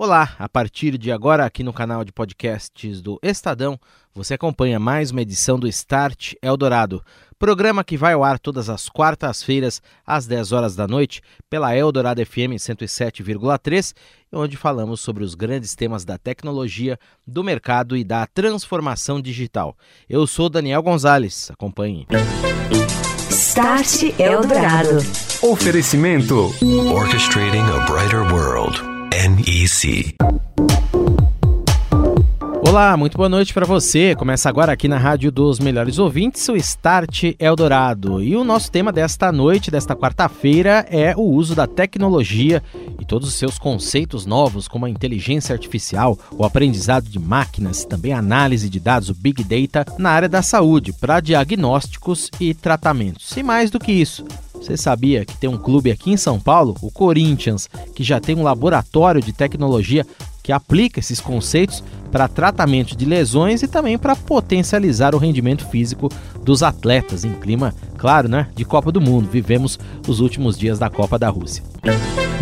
Olá, 0.00 0.36
a 0.38 0.48
partir 0.48 0.96
de 0.96 1.10
agora 1.10 1.44
aqui 1.44 1.64
no 1.64 1.72
canal 1.72 2.04
de 2.04 2.12
podcasts 2.12 3.02
do 3.02 3.18
Estadão, 3.20 3.76
você 4.14 4.34
acompanha 4.34 4.78
mais 4.78 5.10
uma 5.10 5.22
edição 5.22 5.58
do 5.58 5.66
Start 5.66 6.34
Eldorado, 6.40 7.02
programa 7.36 7.82
que 7.82 7.96
vai 7.96 8.12
ao 8.12 8.22
ar 8.22 8.38
todas 8.38 8.70
as 8.70 8.88
quartas-feiras 8.88 9.82
às 10.06 10.24
10 10.24 10.52
horas 10.52 10.76
da 10.76 10.86
noite 10.86 11.20
pela 11.50 11.76
Eldorado 11.76 12.24
FM 12.24 12.54
107,3, 12.60 13.92
onde 14.32 14.56
falamos 14.56 15.00
sobre 15.00 15.24
os 15.24 15.34
grandes 15.34 15.74
temas 15.74 16.04
da 16.04 16.16
tecnologia, 16.16 16.96
do 17.26 17.42
mercado 17.42 17.96
e 17.96 18.04
da 18.04 18.24
transformação 18.24 19.20
digital. 19.20 19.76
Eu 20.08 20.28
sou 20.28 20.48
Daniel 20.48 20.80
Gonzalez, 20.80 21.50
acompanhe. 21.50 22.06
Start 23.30 24.16
Eldorado. 24.16 24.98
Oferecimento 25.42 26.54
Orchestrating 26.94 27.62
a 27.62 27.80
Brighter 27.90 28.32
World. 28.32 28.97
NEC. 29.12 30.14
Olá, 32.60 32.96
muito 32.98 33.16
boa 33.16 33.28
noite 33.28 33.54
para 33.54 33.64
você. 33.64 34.14
Começa 34.14 34.48
agora 34.48 34.72
aqui 34.72 34.86
na 34.86 34.98
Rádio 34.98 35.32
dos 35.32 35.58
Melhores 35.58 35.98
Ouvintes, 35.98 36.46
o 36.48 36.56
Start 36.56 37.34
Eldorado. 37.38 38.22
E 38.22 38.36
o 38.36 38.44
nosso 38.44 38.70
tema 38.70 38.92
desta 38.92 39.32
noite, 39.32 39.70
desta 39.70 39.96
quarta-feira, 39.96 40.86
é 40.90 41.16
o 41.16 41.22
uso 41.22 41.54
da 41.54 41.66
tecnologia 41.66 42.62
e 43.00 43.04
todos 43.06 43.28
os 43.28 43.34
seus 43.34 43.58
conceitos 43.58 44.26
novos, 44.26 44.68
como 44.68 44.84
a 44.84 44.90
inteligência 44.90 45.54
artificial, 45.54 46.18
o 46.32 46.44
aprendizado 46.44 47.08
de 47.08 47.18
máquinas, 47.18 47.86
também 47.86 48.12
a 48.12 48.18
análise 48.18 48.68
de 48.68 48.78
dados, 48.78 49.08
o 49.08 49.14
Big 49.14 49.42
Data, 49.42 49.90
na 49.98 50.10
área 50.10 50.28
da 50.28 50.42
saúde, 50.42 50.92
para 50.92 51.20
diagnósticos 51.20 52.30
e 52.38 52.52
tratamentos. 52.52 53.34
E 53.36 53.42
mais 53.42 53.70
do 53.70 53.78
que 53.78 53.92
isso, 53.92 54.26
você 54.68 54.76
sabia 54.76 55.24
que 55.24 55.34
tem 55.36 55.48
um 55.48 55.56
clube 55.56 55.90
aqui 55.90 56.10
em 56.10 56.16
São 56.16 56.38
Paulo, 56.38 56.76
o 56.82 56.90
Corinthians, 56.90 57.70
que 57.94 58.04
já 58.04 58.20
tem 58.20 58.36
um 58.36 58.42
laboratório 58.42 59.22
de 59.22 59.32
tecnologia 59.32 60.06
que 60.42 60.52
aplica 60.52 61.00
esses 61.00 61.20
conceitos 61.20 61.82
para 62.12 62.28
tratamento 62.28 62.96
de 62.96 63.04
lesões 63.04 63.62
e 63.62 63.68
também 63.68 63.96
para 63.96 64.14
potencializar 64.14 65.14
o 65.14 65.18
rendimento 65.18 65.66
físico 65.68 66.10
dos 66.42 66.62
atletas 66.62 67.24
em 67.24 67.32
clima, 67.32 67.74
claro, 67.96 68.28
né, 68.28 68.48
de 68.54 68.64
Copa 68.64 68.92
do 68.92 69.00
Mundo. 69.00 69.28
Vivemos 69.30 69.78
os 70.06 70.20
últimos 70.20 70.58
dias 70.58 70.78
da 70.78 70.90
Copa 70.90 71.18
da 71.18 71.30
Rússia. 71.30 71.62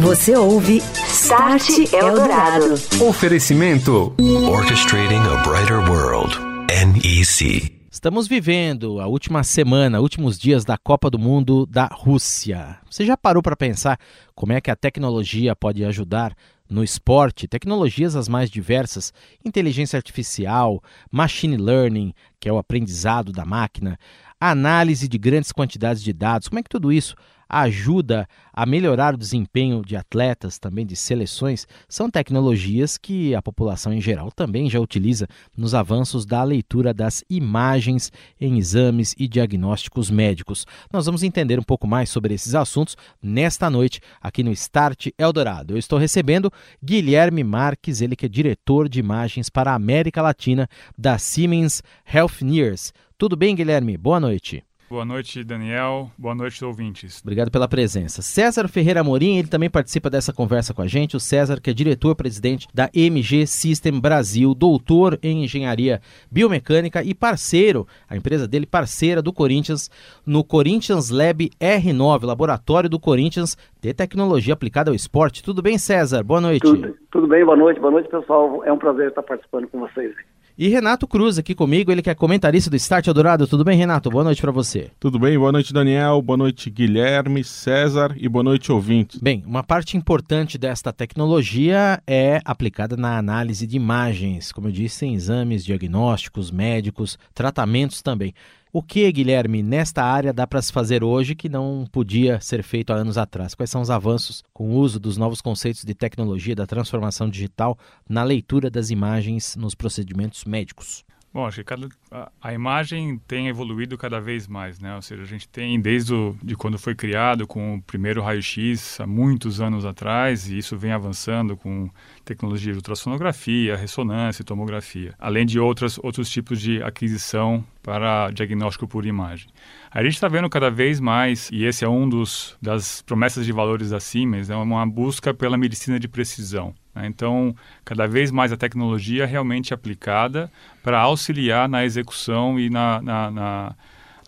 Você 0.01 0.37
ouve 0.37 0.83
Start 1.09 1.93
Eldorado. 1.93 2.75
Oferecimento 3.01 4.13
Orchestrating 4.49 5.15
a 5.17 5.43
Brighter 5.43 5.79
World. 5.89 6.37
NEC. 6.69 7.76
Estamos 7.97 8.29
vivendo 8.29 9.01
a 9.01 9.07
última 9.07 9.43
semana, 9.43 10.03
últimos 10.03 10.39
dias 10.39 10.67
da 10.67 10.77
Copa 10.77 11.09
do 11.09 11.19
Mundo 11.19 11.65
da 11.65 11.87
Rússia. 11.87 12.79
Você 12.91 13.07
já 13.07 13.17
parou 13.17 13.43
para 13.43 13.57
pensar 13.57 13.99
como 14.35 14.53
é 14.53 14.61
que 14.61 14.71
a 14.71 14.77
tecnologia 14.77 15.57
pode 15.57 15.83
ajudar 15.83 16.37
no 16.69 16.85
esporte? 16.85 17.49
Tecnologias 17.49 18.15
as 18.15 18.29
mais 18.29 18.51
diversas, 18.51 19.15
inteligência 19.43 19.97
artificial, 19.97 20.83
machine 21.11 21.57
learning, 21.57 22.13
que 22.39 22.51
é 22.51 22.53
o 22.53 22.59
aprendizado 22.59 23.33
da 23.33 23.47
máquina, 23.47 23.99
análise 24.39 25.09
de 25.09 25.17
grandes 25.17 25.51
quantidades 25.51 26.03
de 26.03 26.13
dados. 26.13 26.49
Como 26.49 26.59
é 26.59 26.63
que 26.63 26.69
tudo 26.69 26.93
isso 26.93 27.17
ajuda 27.49 28.29
a 28.53 28.65
melhorar 28.65 29.15
o 29.15 29.19
desempenho 29.19 29.83
de 29.85 29.97
atletas, 29.97 30.59
também 30.59 30.87
de 30.87 30.97
seleções, 30.97 31.67
são 31.89 32.11
tecnologias 32.11 32.97
que 32.97 33.35
a 33.35 33.43
população 33.43 33.93
em 33.93 34.01
geral 34.01 34.31
também 34.33 34.69
já 34.69 34.81
utiliza 34.81 35.29
nos 35.57 35.75
avanços 35.75 36.25
da 36.25 36.43
leitura 36.43 36.95
das 36.95 37.25
imagens 37.29 38.11
em 38.41 38.59
exames 38.59 39.15
e 39.19 39.29
diagnósticos 39.29 40.11
médicos. 40.11 40.67
Nós 40.93 41.07
vamos 41.07 41.23
entender 41.23 41.59
um 41.59 41.63
pouco 41.63 41.87
mais 41.87 42.09
sobre 42.09 42.35
esses 42.35 42.55
assuntos 42.55 42.97
nesta 43.23 43.69
noite 43.69 44.01
aqui 44.21 44.43
no 44.43 44.53
Start 44.53 45.09
Eldorado. 45.19 45.75
Eu 45.75 45.79
estou 45.79 45.99
recebendo 45.99 46.51
Guilherme 46.83 47.45
Marques, 47.45 48.01
ele 48.01 48.17
que 48.17 48.27
é 48.27 48.29
diretor 48.29 48.89
de 48.89 49.01
imagens 49.01 49.51
para 49.51 49.73
a 49.73 49.75
América 49.75 50.23
Latina 50.23 50.69
da 50.97 51.19
Siemens 51.19 51.83
Healthineers. 52.13 52.93
Tudo 53.19 53.37
bem, 53.37 53.55
Guilherme? 53.55 53.97
Boa 53.97 54.21
noite. 54.21 54.63
Boa 54.89 55.05
noite, 55.05 55.43
Daniel. 55.43 56.13
Boa 56.17 56.33
noite, 56.33 56.65
ouvintes. 56.65 57.21
Obrigado 57.21 57.51
pela 57.51 57.67
presença. 57.67 58.23
César 58.23 58.69
Ferreira 58.69 59.01
Amorim, 59.01 59.37
ele 59.37 59.49
também 59.49 59.69
participa 59.69 60.09
dessa 60.09 60.33
conversa 60.33 60.73
com 60.73 60.81
a 60.81 60.87
gente. 60.87 61.17
O 61.17 61.21
César, 61.21 61.61
que 61.61 61.71
é 61.71 61.75
diretor-presidente 61.75 62.69
da 62.73 62.89
MG 62.95 63.49
System 63.49 63.99
Brasil, 63.99 64.55
doutor 64.55 65.19
em 65.25 65.43
engenharia 65.43 66.01
biomecânica 66.31 67.03
e 67.03 67.15
parceiro, 67.15 67.85
a 68.09 68.17
empresa 68.17 68.47
dele 68.47 68.65
parceira 68.65 69.21
do 69.21 69.33
Corinthians, 69.33 69.91
no 70.25 70.45
Corinthians 70.45 71.11
Lab 71.11 71.51
R9, 71.61 72.25
laboratório 72.25 72.89
do 72.89 73.01
Corinthians 73.01 73.59
de 73.81 73.93
tecnologia 73.93 74.55
aplicada 74.55 74.93
ao 74.93 74.95
esporte. 74.95 75.43
Tudo 75.43 75.63
bem, 75.63 75.79
César? 75.79 76.23
Boa 76.23 76.41
noite. 76.41 76.63
Tudo, 76.63 76.97
tudo 77.11 77.27
bem, 77.27 77.45
boa 77.45 77.57
noite. 77.57 77.81
Boa 77.81 77.91
noite, 77.91 78.09
pessoal. 78.09 78.63
É 78.65 78.73
um 78.73 78.79
prazer 78.79 79.09
estar 79.09 79.25
participando 79.25 79.67
com 79.67 79.81
vocês. 79.81 80.15
E 80.59 80.69
Renato 80.69 81.07
Cruz 81.07 81.37
aqui 81.37 81.55
comigo, 81.55 81.93
ele 81.93 82.01
que 82.01 82.09
é 82.09 82.15
comentarista 82.15 82.71
do 82.71 82.77
Start 82.77 83.07
Eldorado. 83.07 83.47
Tudo 83.47 83.63
bem, 83.63 83.77
Renato? 83.77 84.09
Boa 84.09 84.25
noite 84.25 84.41
para 84.41 84.51
você. 84.51 84.91
Tudo 84.99 85.19
bem, 85.19 85.39
boa 85.39 85.53
noite, 85.53 85.71
Daniel. 85.71 86.23
Boa 86.23 86.39
noite, 86.39 86.71
Guilherme, 86.71 87.45
César 87.45 88.17
e 88.17 88.27
boa 88.27 88.43
noite, 88.43 88.73
ouvintes. 88.73 89.21
Bem, 89.21 89.45
uma 89.47 89.63
parte 89.63 89.99
importante 89.99 90.57
desta 90.57 90.95
tecnologia 90.95 92.03
é 92.07 92.41
aplicada 92.43 92.97
na 92.97 93.19
análise 93.19 93.67
de 93.67 93.77
imagens, 93.77 94.51
como 94.51 94.69
eu 94.69 94.73
disse, 94.73 95.05
em 95.05 95.13
exames 95.13 95.63
diagnósticos, 95.63 96.51
médicos, 96.51 97.19
tratamentos 97.35 98.01
também. 98.01 98.33
O 98.79 98.83
que, 98.83 99.11
Guilherme, 99.11 99.63
nesta 99.63 100.05
área 100.05 100.35
dá 100.35 100.47
para 100.47 100.61
se 100.61 100.71
fazer 100.71 101.03
hoje 101.03 101.35
que 101.35 101.49
não 101.49 101.87
podia 101.91 102.39
ser 102.43 102.63
feito 102.63 102.93
há 102.93 102.97
anos 102.97 103.17
atrás? 103.17 103.55
Quais 103.55 103.71
são 103.71 103.81
os 103.81 103.89
avanços 103.89 104.45
com 104.53 104.69
o 104.69 104.75
uso 104.75 105.01
dos 105.01 105.17
novos 105.17 105.41
conceitos 105.41 105.83
de 105.83 105.95
tecnologia 105.95 106.55
da 106.55 106.67
transformação 106.67 107.27
digital 107.27 107.79
na 108.07 108.23
leitura 108.23 108.69
das 108.69 108.91
imagens 108.91 109.57
nos 109.57 109.75
procedimentos 109.75 110.45
médicos? 110.45 111.07
Bom, 111.37 111.47
acho 111.47 111.59
que 111.59 111.65
cada, 111.65 111.87
a, 112.11 112.33
a, 112.41 112.55
imagem 112.55 113.21
tem 113.29 113.49
evoluído 113.49 113.99
cada 113.99 114.19
vez 114.19 114.49
mais, 114.49 114.79
né? 114.79 114.95
Ou 114.97 115.03
seja, 115.03 115.23
a 115.23 115.27
gente 115.27 115.47
tem 115.47 115.79
desde 115.79 116.15
o, 116.15 116.35
de 116.43 116.57
quando 116.57 116.79
foi 116.79 116.95
criado 116.95 117.47
com 117.47 117.75
o 117.75 117.83
primeiro 117.83 118.23
raio-x 118.23 118.99
há 119.01 119.07
muitos 119.07 119.61
anos 119.61 119.85
atrás 119.85 120.49
e 120.49 120.57
isso 120.57 120.79
vem 120.79 120.93
avançando 120.93 121.55
com 121.55 121.91
tecnologia 122.25 122.73
de 122.73 122.79
ultrassonografia, 122.79 123.77
ressonância 123.77 124.43
tomografia, 124.43 125.15
além 125.19 125.45
de 125.45 125.61
outras, 125.61 125.99
outros 126.03 126.31
tipos 126.31 126.59
de 126.59 126.83
aquisição 126.83 127.63
para 127.87 128.33
diagnóstico 128.33 128.89
por 128.89 129.07
imagem. 129.07 129.47
A 129.93 130.03
gente 130.03 130.15
está 130.15 130.27
vendo 130.27 130.51
cada 130.51 130.69
vez 130.69 130.99
mais, 130.99 131.49
e 131.53 131.65
esse 131.65 131.85
é 131.85 131.89
um 131.89 132.09
dos 132.09 132.57
das 132.61 133.01
promessas 133.01 133.47
de 133.47 133.53
valores 133.53 133.91
da 133.91 134.01
Siemens, 134.01 134.51
é 134.51 134.57
uma 134.57 134.85
busca 134.85 135.33
pela 135.33 135.57
medicina 135.57 135.97
de 136.01 136.09
precisão. 136.09 136.75
Né? 136.93 137.07
Então, 137.07 137.55
cada 137.85 138.09
vez 138.09 138.33
mais 138.33 138.53
a 138.53 138.57
tecnologia 138.57 139.25
realmente 139.25 139.73
aplicada 139.73 140.51
para 140.83 140.99
auxiliar 140.99 141.69
na 141.69 141.85
execução 141.85 142.59
e 142.59 142.69
na, 142.69 143.01
na, 143.01 143.31
na 143.31 143.77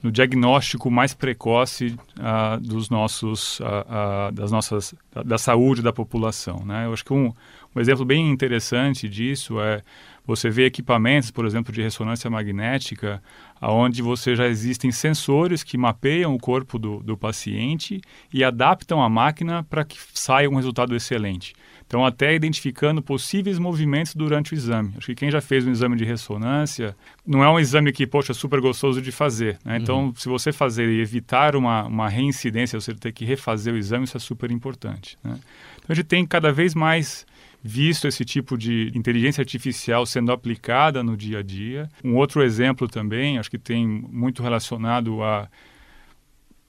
no 0.01 0.13
diagnóstico 0.13 0.89
mais 0.89 1.13
precoce 1.13 1.97
uh, 2.17 2.61
dos 2.61 2.89
nossos, 2.89 3.59
uh, 3.59 3.65
uh, 3.65 4.33
das 4.33 4.53
nossas, 4.53 4.95
da, 5.13 5.25
da, 5.25 5.39
saúde 5.39 5.83
da 5.83 5.93
população. 5.93 6.65
Né? 6.65 6.87
Eu 6.87 6.93
acho 6.93 7.05
que 7.05 7.13
um, 7.13 7.33
um 7.75 7.81
exemplo 7.81 8.05
bem 8.05 8.31
interessante 8.31 9.09
disso 9.09 9.61
é 9.61 9.83
você 10.29 10.51
vê 10.51 10.67
equipamentos, 10.67 11.31
por 11.31 11.47
exemplo, 11.47 11.73
de 11.73 11.81
ressonância 11.81 12.29
magnética, 12.29 13.23
onde 13.63 14.03
você 14.03 14.37
já 14.37 14.47
existem 14.47 14.93
sensores 14.93 15.63
que 15.63 15.79
mapeiam 15.79 16.35
o 16.35 16.39
corpo 16.39 16.79
do, 16.79 16.99
do 16.99 17.17
paciente 17.17 17.99
e 18.31 18.45
adaptam 18.45 19.03
a 19.03 19.09
máquina 19.09 19.65
para 19.65 19.87
que 19.87 19.99
saia 20.13 20.51
um 20.51 20.57
resultado 20.57 20.95
excelente. 20.95 21.55
Então, 21.87 22.05
até 22.05 22.35
identificando 22.35 23.01
possíveis 23.01 23.59
movimentos 23.59 24.15
durante 24.15 24.53
o 24.53 24.55
exame. 24.55 24.93
Acho 24.99 25.07
que 25.07 25.15
quem 25.15 25.31
já 25.31 25.41
fez 25.41 25.67
um 25.67 25.71
exame 25.71 25.97
de 25.97 26.05
ressonância, 26.05 26.95
não 27.27 27.43
é 27.43 27.49
um 27.49 27.59
exame 27.59 27.91
que, 27.91 28.07
poxa, 28.07 28.33
é 28.33 28.35
super 28.35 28.61
gostoso 28.61 29.01
de 29.01 29.11
fazer. 29.11 29.59
Né? 29.65 29.79
Então, 29.79 30.09
uhum. 30.09 30.15
se 30.15 30.29
você 30.29 30.53
fazer 30.53 30.91
e 30.91 31.01
evitar 31.01 31.57
uma, 31.57 31.85
uma 31.85 32.07
reincidência, 32.07 32.79
você 32.79 32.93
ter 32.93 33.13
que 33.13 33.25
refazer 33.25 33.73
o 33.73 33.79
exame, 33.79 34.05
isso 34.05 34.19
é 34.19 34.21
super 34.21 34.51
importante. 34.51 35.17
Né? 35.25 35.39
Então, 35.77 35.87
a 35.89 35.95
gente 35.95 36.05
tem 36.05 36.27
cada 36.27 36.53
vez 36.53 36.75
mais 36.75 37.27
visto 37.63 38.07
esse 38.07 38.25
tipo 38.25 38.57
de 38.57 38.91
inteligência 38.95 39.43
artificial 39.43 40.07
sendo 40.07 40.33
aplicada 40.33 41.03
no 41.03 41.17
dia 41.17 41.41
a 41.41 41.43
dia. 41.43 41.89
Um 42.05 42.17
outro 42.17 42.43
exemplo 42.43 42.89
também, 42.89 43.39
acho 43.39 43.51
que 43.51 43.59
tem 43.59 43.87
muito 43.87 44.43
relacionado 44.43 45.23
a 45.23 45.49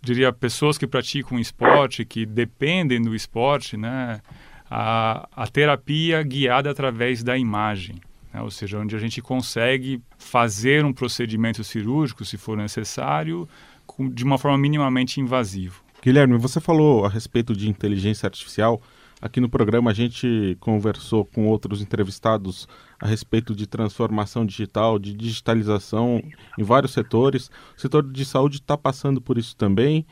diria 0.02 0.32
pessoas 0.32 0.78
que 0.78 0.88
praticam 0.88 1.38
esporte, 1.38 2.06
que 2.06 2.26
dependem 2.26 3.02
do 3.02 3.14
esporte, 3.14 3.76
né? 3.76 4.22
a, 4.70 5.28
a 5.36 5.48
terapia 5.48 6.22
guiada 6.22 6.70
através 6.70 7.24
da 7.24 7.38
imagem. 7.38 7.96
Né? 8.34 8.42
Ou 8.42 8.52
seja, 8.52 8.78
onde 8.78 8.96
a 8.96 9.00
gente 9.00 9.22
consegue 9.22 10.02
fazer 10.18 10.86
um 10.86 10.94
procedimento 10.94 11.64
cirúrgico, 11.64 12.24
se 12.24 12.38
for 12.38 12.56
necessário, 12.58 13.50
com, 13.86 14.10
de 14.10 14.24
uma 14.24 14.38
forma 14.38 14.58
minimamente 14.58 15.20
invasiva. 15.20 15.76
Guilherme, 16.02 16.38
você 16.38 16.62
falou 16.62 17.06
a 17.06 17.10
respeito 17.10 17.56
de 17.56 17.68
inteligência 17.68 18.28
artificial. 18.28 18.82
Aqui 19.22 19.42
no 19.42 19.50
programa 19.50 19.92
a 19.92 19.94
gente 19.94 20.58
conversou 20.60 21.26
com 21.26 21.48
outros 21.48 21.82
entrevistados 21.82 22.68
a 23.00 23.08
respeito 23.08 23.54
de 23.54 23.68
transformação 23.68 24.46
digital, 24.46 24.98
de 24.98 25.14
digitalização 25.14 26.24
em 26.58 26.64
vários 26.64 26.94
setores. 26.94 27.50
O 27.78 27.82
setor 27.82 28.10
de 28.10 28.24
saúde 28.24 28.58
está 28.58 28.78
passando 28.78 29.20
por 29.20 29.38
isso 29.38 29.56
também. 29.56 30.06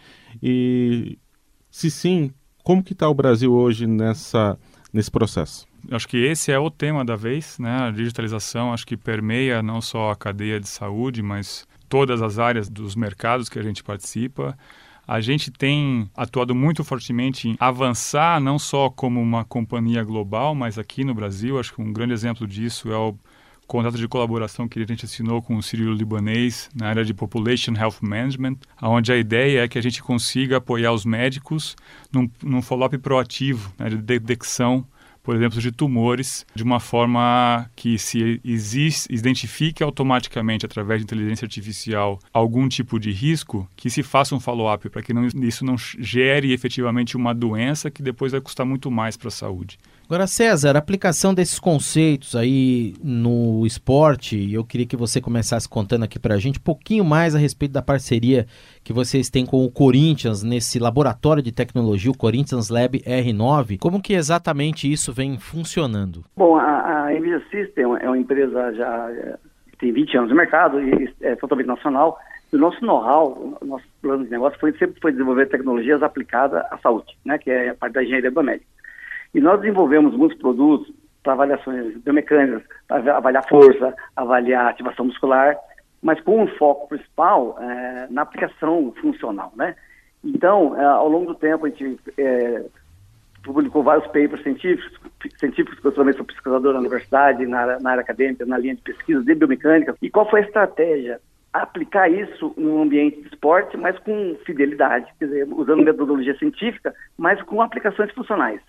E 0.43 1.17
se 1.71 1.89
sim, 1.89 2.31
como 2.63 2.83
que 2.83 2.93
está 2.93 3.07
o 3.07 3.13
Brasil 3.13 3.53
hoje 3.53 3.87
nessa, 3.87 4.57
nesse 4.91 5.09
processo? 5.09 5.65
Acho 5.89 6.07
que 6.07 6.17
esse 6.17 6.51
é 6.51 6.59
o 6.59 6.69
tema 6.69 7.05
da 7.05 7.15
vez, 7.15 7.57
né? 7.59 7.83
A 7.83 7.91
digitalização 7.91 8.73
acho 8.73 8.85
que 8.85 8.97
permeia 8.97 9.63
não 9.63 9.81
só 9.81 10.11
a 10.11 10.15
cadeia 10.17 10.59
de 10.59 10.67
saúde, 10.67 11.21
mas 11.21 11.65
todas 11.87 12.21
as 12.21 12.39
áreas 12.39 12.67
dos 12.67 12.93
mercados 12.93 13.47
que 13.47 13.57
a 13.57 13.63
gente 13.63 13.81
participa. 13.83 14.57
A 15.07 15.21
gente 15.21 15.49
tem 15.49 16.09
atuado 16.15 16.53
muito 16.53 16.83
fortemente 16.83 17.47
em 17.47 17.55
avançar 17.59 18.41
não 18.41 18.59
só 18.59 18.89
como 18.89 19.21
uma 19.21 19.45
companhia 19.45 20.03
global, 20.03 20.53
mas 20.53 20.77
aqui 20.77 21.05
no 21.05 21.13
Brasil, 21.13 21.57
acho 21.57 21.73
que 21.73 21.81
um 21.81 21.93
grande 21.93 22.11
exemplo 22.11 22.45
disso 22.45 22.91
é 22.91 22.97
o 22.97 23.15
contrato 23.65 23.97
de 23.97 24.07
colaboração 24.07 24.67
que 24.67 24.79
a 24.79 24.85
gente 24.85 25.05
assinou 25.05 25.41
com 25.41 25.55
o 25.55 25.63
Cirilo 25.63 25.93
Libanês 25.93 26.69
na 26.75 26.87
área 26.87 27.05
de 27.05 27.13
Population 27.13 27.73
Health 27.73 27.97
Management, 28.01 28.57
onde 28.81 29.11
a 29.11 29.17
ideia 29.17 29.63
é 29.63 29.67
que 29.67 29.77
a 29.77 29.81
gente 29.81 30.03
consiga 30.03 30.57
apoiar 30.57 30.91
os 30.91 31.05
médicos 31.05 31.75
num, 32.11 32.29
num 32.43 32.61
follow-up 32.61 32.97
proativo, 32.97 33.73
né, 33.77 33.89
de 33.89 33.97
detecção 33.97 34.85
por 35.27 35.35
exemplo, 35.35 35.59
de 35.59 35.73
tumores, 35.73 36.45
de 36.55 36.63
uma 36.63 36.79
forma 36.79 37.69
que 37.75 37.99
se 37.99 38.39
existe, 38.45 39.13
identifique 39.13 39.83
automaticamente 39.83 40.65
através 40.65 41.01
de 41.01 41.03
inteligência 41.03 41.43
artificial 41.43 42.17
algum 42.31 42.65
tipo 42.69 42.97
de 42.97 43.11
risco, 43.11 43.69
que 43.75 43.89
se 43.89 44.03
faça 44.03 44.33
um 44.33 44.39
follow-up 44.39 44.89
para 44.89 45.01
que 45.01 45.13
não, 45.13 45.27
isso 45.27 45.65
não 45.65 45.75
gere 45.77 46.53
efetivamente 46.53 47.17
uma 47.17 47.35
doença 47.35 47.91
que 47.91 48.01
depois 48.01 48.31
vai 48.31 48.39
custar 48.39 48.65
muito 48.65 48.89
mais 48.89 49.17
para 49.17 49.27
a 49.27 49.31
saúde. 49.31 49.77
Agora, 50.09 50.25
César, 50.25 50.77
a 50.77 50.79
aplicação 50.79 51.33
desses 51.33 51.59
conceitos 51.59 52.33
aí 52.33 52.93
no 53.03 53.65
esporte, 53.65 54.53
eu 54.53 54.63
queria 54.63 54.87
que 54.87 54.95
você 54.95 55.19
começasse 55.19 55.67
contando 55.67 56.05
aqui 56.05 56.17
para 56.17 56.35
a 56.35 56.37
gente 56.37 56.59
um 56.59 56.63
pouquinho 56.63 57.03
mais 57.03 57.35
a 57.35 57.37
respeito 57.37 57.73
da 57.73 57.81
parceria 57.81 58.45
que 58.85 58.93
vocês 58.93 59.29
têm 59.29 59.45
com 59.45 59.65
o 59.65 59.69
Corinthians 59.69 60.43
nesse 60.43 60.79
laboratório 60.79 61.43
de 61.43 61.51
tecnologia, 61.51 62.09
o 62.09 62.17
Corinthians 62.17 62.69
Lab 62.69 62.97
R9. 62.99 63.79
Como 63.81 64.01
que 64.01 64.13
exatamente 64.13 64.89
isso 64.89 65.11
vem 65.11 65.37
funcionando? 65.37 66.23
Bom, 66.37 66.55
a, 66.55 67.09
a 67.09 67.39
System 67.51 67.97
é 67.99 68.07
uma 68.07 68.17
empresa 68.17 68.73
já 68.75 69.11
é, 69.11 69.35
tem 69.77 69.91
20 69.91 70.17
anos 70.19 70.29
no 70.29 70.37
mercado 70.37 70.81
e 70.81 71.13
é 71.19 71.35
totalmente 71.35 71.67
nacional. 71.67 72.17
O 72.53 72.57
nosso 72.57 72.79
know-how, 72.85 73.57
o 73.59 73.65
nosso 73.65 73.83
plano 74.01 74.23
de 74.23 74.31
negócio 74.31 74.57
foi, 74.57 74.71
sempre 74.77 75.01
foi 75.01 75.11
desenvolver 75.11 75.47
tecnologias 75.47 76.01
aplicadas 76.01 76.63
à 76.71 76.77
saúde, 76.77 77.13
né, 77.25 77.37
que 77.37 77.51
é 77.51 77.71
a 77.71 77.75
parte 77.75 77.95
da 77.95 78.03
engenharia 78.03 78.31
biomédica. 78.31 78.76
E 79.37 79.39
nós 79.39 79.61
desenvolvemos 79.61 80.15
muitos 80.15 80.35
produtos 80.39 80.91
para 81.21 81.33
avaliações 81.33 81.95
biomecânicas, 81.97 82.63
para 82.87 83.17
avaliar 83.17 83.47
força, 83.47 83.95
avaliar 84.15 84.65
ativação 84.65 85.05
muscular, 85.05 85.55
mas 86.01 86.19
com 86.21 86.41
um 86.41 86.47
foco 86.47 86.87
principal 86.87 87.55
é, 87.61 88.07
na 88.09 88.23
aplicação 88.23 88.91
funcional, 88.99 89.53
né? 89.55 89.75
Então, 90.23 90.75
é, 90.75 90.83
ao 90.83 91.07
longo 91.07 91.27
do 91.27 91.35
tempo, 91.35 91.67
a 91.67 91.69
gente 91.69 91.99
é, 92.17 92.65
publicou 93.43 93.83
vários 93.83 94.07
papers 94.07 94.41
científicos, 94.41 94.99
científicos 95.37 95.79
que 95.79 95.85
eu 95.85 95.91
também 95.91 96.15
sou 96.15 96.25
pesquisador 96.25 96.73
na 96.73 96.79
universidade, 96.79 97.45
na, 97.45 97.79
na 97.79 97.91
área 97.91 98.01
acadêmica, 98.01 98.43
na 98.43 98.57
linha 98.57 98.73
de 98.73 98.81
pesquisa 98.81 99.23
de 99.23 99.35
biomecânica. 99.35 99.95
E 100.01 100.09
qual 100.09 100.27
foi 100.27 100.39
a 100.39 100.45
estratégia? 100.45 101.21
Aplicar 101.53 102.09
isso 102.09 102.55
no 102.57 102.81
ambiente 102.81 103.21
de 103.21 103.27
esporte, 103.27 103.77
mas 103.77 103.99
com 103.99 104.35
fidelidade, 104.47 105.13
quer 105.19 105.25
dizer, 105.25 105.47
usando 105.51 105.83
metodologia 105.83 106.35
científica, 106.39 106.91
mas 107.15 107.39
com 107.43 107.61
aplicações 107.61 108.11
funcionais 108.13 108.61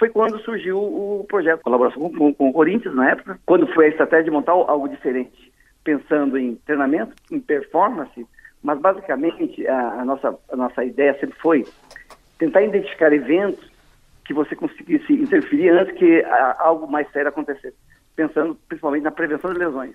foi 0.00 0.08
quando 0.08 0.40
surgiu 0.40 0.78
o 0.78 1.26
projeto 1.28 1.60
colaboração 1.60 2.10
com, 2.10 2.32
com, 2.32 2.48
o 2.48 2.52
Corinthians 2.54 2.94
na 2.94 3.10
época, 3.10 3.38
quando 3.44 3.66
foi 3.74 3.84
a 3.84 3.88
estratégia 3.90 4.24
de 4.24 4.30
montar 4.30 4.52
algo 4.52 4.88
diferente, 4.88 5.52
pensando 5.84 6.38
em 6.38 6.54
treinamento, 6.64 7.14
em 7.30 7.38
performance, 7.38 8.26
mas 8.62 8.80
basicamente 8.80 9.66
a, 9.68 10.00
a 10.00 10.04
nossa, 10.04 10.38
a 10.50 10.56
nossa 10.56 10.82
ideia 10.82 11.12
sempre 11.20 11.38
foi 11.38 11.66
tentar 12.38 12.62
identificar 12.62 13.12
eventos 13.12 13.70
que 14.24 14.32
você 14.32 14.56
conseguisse 14.56 15.12
interferir 15.12 15.68
antes 15.68 15.94
que 15.98 16.24
a, 16.24 16.56
algo 16.60 16.90
mais 16.90 17.06
sério 17.12 17.28
acontecesse, 17.28 17.76
pensando 18.16 18.56
principalmente 18.68 19.02
na 19.02 19.10
prevenção 19.10 19.52
de 19.52 19.58
lesões. 19.58 19.94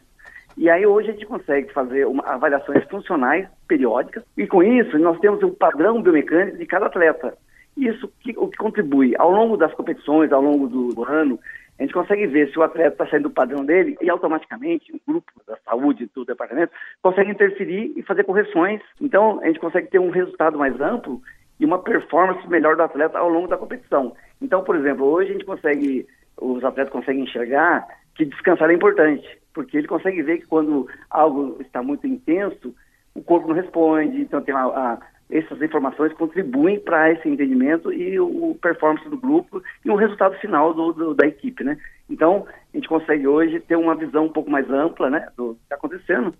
E 0.55 0.69
aí 0.69 0.85
hoje 0.85 1.09
a 1.09 1.13
gente 1.13 1.25
consegue 1.25 1.73
fazer 1.73 2.05
uma, 2.05 2.23
avaliações 2.27 2.83
funcionais 2.85 3.47
periódicas 3.67 4.23
e 4.37 4.45
com 4.45 4.61
isso 4.61 4.99
nós 4.99 5.19
temos 5.19 5.41
um 5.41 5.51
padrão 5.51 5.99
biomecânico 5.99 6.57
de 6.57 6.65
cada 6.67 6.85
atleta. 6.85 7.35
Isso 7.77 8.11
que, 8.19 8.33
o 8.37 8.47
que 8.47 8.57
contribui 8.57 9.13
ao 9.17 9.31
longo 9.31 9.57
das 9.57 9.73
competições, 9.73 10.31
ao 10.31 10.41
longo 10.41 10.67
do, 10.67 10.89
do 10.89 11.03
ano, 11.03 11.39
a 11.77 11.83
gente 11.83 11.93
consegue 11.93 12.25
ver 12.27 12.49
se 12.51 12.57
o 12.57 12.63
atleta 12.63 12.89
está 12.89 13.07
saindo 13.07 13.29
do 13.29 13.33
padrão 13.33 13.65
dele 13.65 13.97
e 14.01 14.09
automaticamente 14.09 14.93
o 14.93 14.99
grupo 15.05 15.31
da 15.45 15.57
saúde 15.57 16.09
do 16.15 16.23
departamento 16.23 16.71
consegue 17.01 17.31
interferir 17.31 17.91
e 17.97 18.01
fazer 18.03 18.23
correções. 18.23 18.81
Então 19.01 19.41
a 19.41 19.47
gente 19.47 19.59
consegue 19.59 19.87
ter 19.87 19.99
um 19.99 20.09
resultado 20.09 20.57
mais 20.57 20.79
amplo 20.79 21.21
e 21.59 21.65
uma 21.65 21.79
performance 21.79 22.47
melhor 22.47 22.77
do 22.77 22.83
atleta 22.83 23.17
ao 23.17 23.29
longo 23.29 23.47
da 23.47 23.57
competição. 23.57 24.15
Então, 24.41 24.63
por 24.63 24.75
exemplo, 24.75 25.05
hoje 25.05 25.31
a 25.31 25.33
gente 25.33 25.45
consegue, 25.45 26.07
os 26.37 26.63
atletas 26.63 26.93
conseguem 26.93 27.23
enxergar 27.23 27.85
que 28.15 28.25
descansar 28.25 28.69
é 28.69 28.73
importante, 28.73 29.27
porque 29.53 29.77
ele 29.77 29.87
consegue 29.87 30.21
ver 30.21 30.39
que 30.39 30.47
quando 30.47 30.87
algo 31.09 31.57
está 31.59 31.83
muito 31.83 32.07
intenso, 32.07 32.73
o 33.13 33.21
corpo 33.21 33.47
não 33.47 33.55
responde, 33.55 34.21
então 34.21 34.41
tem 34.41 34.55
a, 34.55 34.65
a 34.65 34.99
essas 35.29 35.61
informações 35.61 36.13
contribuem 36.13 36.79
para 36.79 37.11
esse 37.11 37.27
entendimento 37.27 37.91
e 37.91 38.19
o 38.19 38.55
performance 38.61 39.07
do 39.09 39.17
grupo 39.17 39.61
e 39.83 39.89
o 39.89 39.95
resultado 39.95 40.35
final 40.35 40.73
do, 40.73 40.93
do, 40.93 41.13
da 41.15 41.25
equipe, 41.25 41.63
né? 41.63 41.77
Então, 42.09 42.45
a 42.73 42.77
gente 42.77 42.87
consegue 42.87 43.27
hoje 43.27 43.59
ter 43.59 43.75
uma 43.75 43.95
visão 43.95 44.25
um 44.25 44.31
pouco 44.31 44.49
mais 44.49 44.69
ampla, 44.69 45.09
né, 45.09 45.27
do 45.35 45.55
que 45.55 45.63
está 45.63 45.75
acontecendo. 45.75 46.33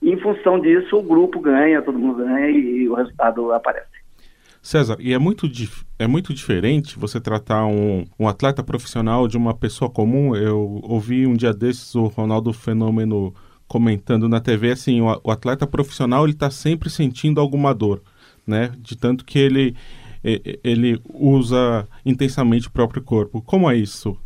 E, 0.00 0.10
em 0.10 0.20
função 0.20 0.60
disso, 0.60 0.96
o 0.96 1.02
grupo 1.02 1.40
ganha, 1.40 1.82
todo 1.82 1.98
mundo 1.98 2.24
ganha 2.24 2.48
e, 2.48 2.82
e 2.82 2.88
o 2.88 2.94
resultado 2.94 3.52
aparece. 3.52 3.88
César, 4.62 4.96
e 5.00 5.12
é 5.12 5.18
muito, 5.18 5.46
é 5.98 6.06
muito 6.06 6.34
diferente 6.34 6.98
você 6.98 7.18
tratar 7.18 7.66
um, 7.66 8.04
um 8.18 8.28
atleta 8.28 8.62
profissional 8.62 9.26
de 9.26 9.36
uma 9.36 9.54
pessoa 9.54 9.90
comum. 9.90 10.36
Eu 10.36 10.80
ouvi 10.84 11.26
um 11.26 11.34
dia 11.34 11.52
desses 11.52 11.94
o 11.94 12.04
Ronaldo 12.04 12.52
Fenômeno 12.52 13.34
comentando 13.66 14.28
na 14.28 14.40
TV 14.40 14.72
assim, 14.72 15.00
o, 15.00 15.20
o 15.24 15.30
atleta 15.30 15.66
profissional 15.66 16.24
ele 16.24 16.32
está 16.32 16.50
sempre 16.50 16.90
sentindo 16.90 17.40
alguma 17.40 17.74
dor 17.74 18.02
né? 18.50 18.72
De 18.78 18.98
tanto 18.98 19.24
que 19.24 19.38
ele 19.38 19.76
ele 20.22 21.00
usa 21.14 21.88
intensamente 22.04 22.68
o 22.68 22.72
próprio 22.72 23.02
corpo. 23.02 23.40
Como 23.40 23.70
é 23.70 23.76
isso? 23.76 24.20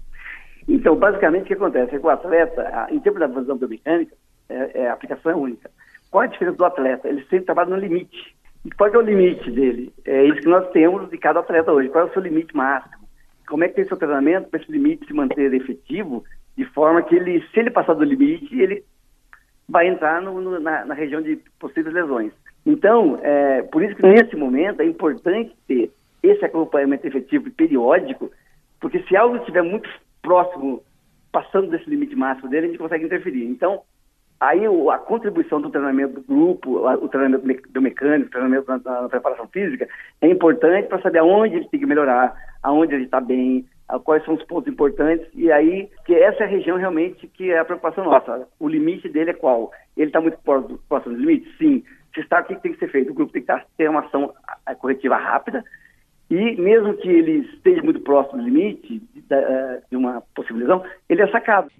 Então, 0.66 0.96
basicamente, 0.96 1.44
o 1.44 1.46
que 1.46 1.54
acontece 1.54 1.94
é 1.94 1.98
que 1.98 2.04
o 2.04 2.10
atleta, 2.10 2.88
em 2.90 2.98
termos 2.98 3.20
da 3.20 3.26
visão 3.26 3.56
biomecânica, 3.56 4.14
é, 4.48 4.82
é, 4.82 4.90
aplicação 4.90 5.32
é 5.32 5.36
única. 5.36 5.70
Qual 6.10 6.22
é 6.22 6.26
a 6.26 6.30
diferença 6.30 6.56
do 6.56 6.64
atleta? 6.64 7.08
Ele 7.08 7.22
sempre 7.22 7.46
trabalha 7.46 7.70
no 7.70 7.76
limite. 7.76 8.34
E 8.64 8.70
qual 8.70 8.90
é 8.90 8.96
o 8.96 9.02
limite 9.02 9.50
dele? 9.50 9.92
É 10.04 10.24
isso 10.24 10.40
que 10.40 10.48
nós 10.48 10.70
temos 10.70 11.10
de 11.10 11.18
cada 11.18 11.40
atleta 11.40 11.72
hoje. 11.72 11.88
Qual 11.90 12.06
é 12.06 12.10
o 12.10 12.12
seu 12.12 12.22
limite 12.22 12.56
máximo? 12.56 13.04
Como 13.46 13.62
é 13.62 13.68
que 13.68 13.74
tem 13.74 13.84
seu 13.84 13.96
treinamento 13.96 14.48
para 14.48 14.60
esse 14.60 14.72
limite 14.72 15.06
se 15.06 15.12
manter 15.12 15.52
efetivo, 15.52 16.24
de 16.56 16.64
forma 16.66 17.02
que 17.02 17.14
ele, 17.14 17.44
se 17.52 17.60
ele 17.60 17.70
passar 17.70 17.94
do 17.94 18.04
limite, 18.04 18.58
ele 18.58 18.84
vai 19.68 19.86
entrar 19.86 20.22
no, 20.22 20.40
no, 20.40 20.58
na, 20.60 20.84
na 20.84 20.94
região 20.94 21.20
de 21.20 21.38
possíveis 21.58 21.94
lesões. 21.94 22.32
Então, 22.66 23.18
é, 23.22 23.62
por 23.62 23.82
isso 23.82 23.94
que 23.94 24.02
nesse 24.02 24.34
momento 24.36 24.80
é 24.80 24.86
importante 24.86 25.54
ter 25.68 25.90
esse 26.22 26.44
acompanhamento 26.44 27.06
efetivo 27.06 27.48
e 27.48 27.50
periódico, 27.50 28.30
porque 28.80 29.02
se 29.02 29.16
algo 29.16 29.36
estiver 29.36 29.62
muito 29.62 29.88
próximo, 30.22 30.82
passando 31.30 31.70
desse 31.70 31.88
limite 31.88 32.16
máximo 32.16 32.48
dele, 32.48 32.66
a 32.66 32.68
gente 32.70 32.78
consegue 32.78 33.04
interferir. 33.04 33.44
Então, 33.44 33.82
aí 34.40 34.62
a 34.66 34.98
contribuição 34.98 35.60
do 35.60 35.68
treinamento 35.68 36.14
do 36.14 36.22
grupo, 36.22 36.88
o 36.88 37.08
treinamento 37.08 37.46
do 37.70 37.82
mecânico, 37.82 38.28
o 38.28 38.30
treinamento 38.30 38.66
da, 38.66 38.78
da 38.78 39.08
preparação 39.08 39.46
física, 39.48 39.86
é 40.22 40.28
importante 40.28 40.88
para 40.88 41.02
saber 41.02 41.18
aonde 41.18 41.56
ele 41.56 41.68
tem 41.68 41.80
que 41.80 41.86
melhorar, 41.86 42.34
aonde 42.62 42.94
ele 42.94 43.04
está 43.04 43.20
bem, 43.20 43.66
quais 44.04 44.24
são 44.24 44.34
os 44.34 44.42
pontos 44.44 44.72
importantes, 44.72 45.26
e 45.34 45.52
aí, 45.52 45.90
que 46.06 46.14
essa 46.14 46.44
é 46.44 46.46
a 46.46 46.50
região 46.50 46.78
realmente 46.78 47.26
que 47.26 47.50
é 47.50 47.58
a 47.58 47.64
preocupação 47.64 48.04
nossa. 48.04 48.48
O 48.58 48.66
limite 48.66 49.10
dele 49.10 49.30
é 49.30 49.34
qual? 49.34 49.70
Ele 49.94 50.06
está 50.06 50.22
muito 50.22 50.38
próximo 50.88 51.14
do 51.14 51.20
limite? 51.20 51.54
Sim 51.58 51.82
se 52.14 52.20
está 52.20 52.40
o 52.40 52.44
que 52.44 52.54
tem 52.56 52.72
que 52.72 52.78
ser 52.78 52.90
feito. 52.90 53.10
O 53.10 53.14
grupo 53.14 53.32
tem 53.32 53.42
que 53.42 53.52
ter 53.76 53.90
uma 53.90 54.00
ação 54.00 54.32
corretiva 54.78 55.16
rápida 55.16 55.64
e 56.30 56.56
mesmo 56.56 56.94
que 56.94 57.08
ele 57.08 57.46
esteja 57.54 57.82
muito 57.82 58.00
próximo 58.00 58.42
do 58.42 58.48
limite 58.48 58.98
de, 59.14 59.22
eh, 59.30 59.82
uma 59.92 60.22
lesão, 60.50 60.82
ele 61.08 61.22
é 61.22 61.28
sacado. 61.28 61.70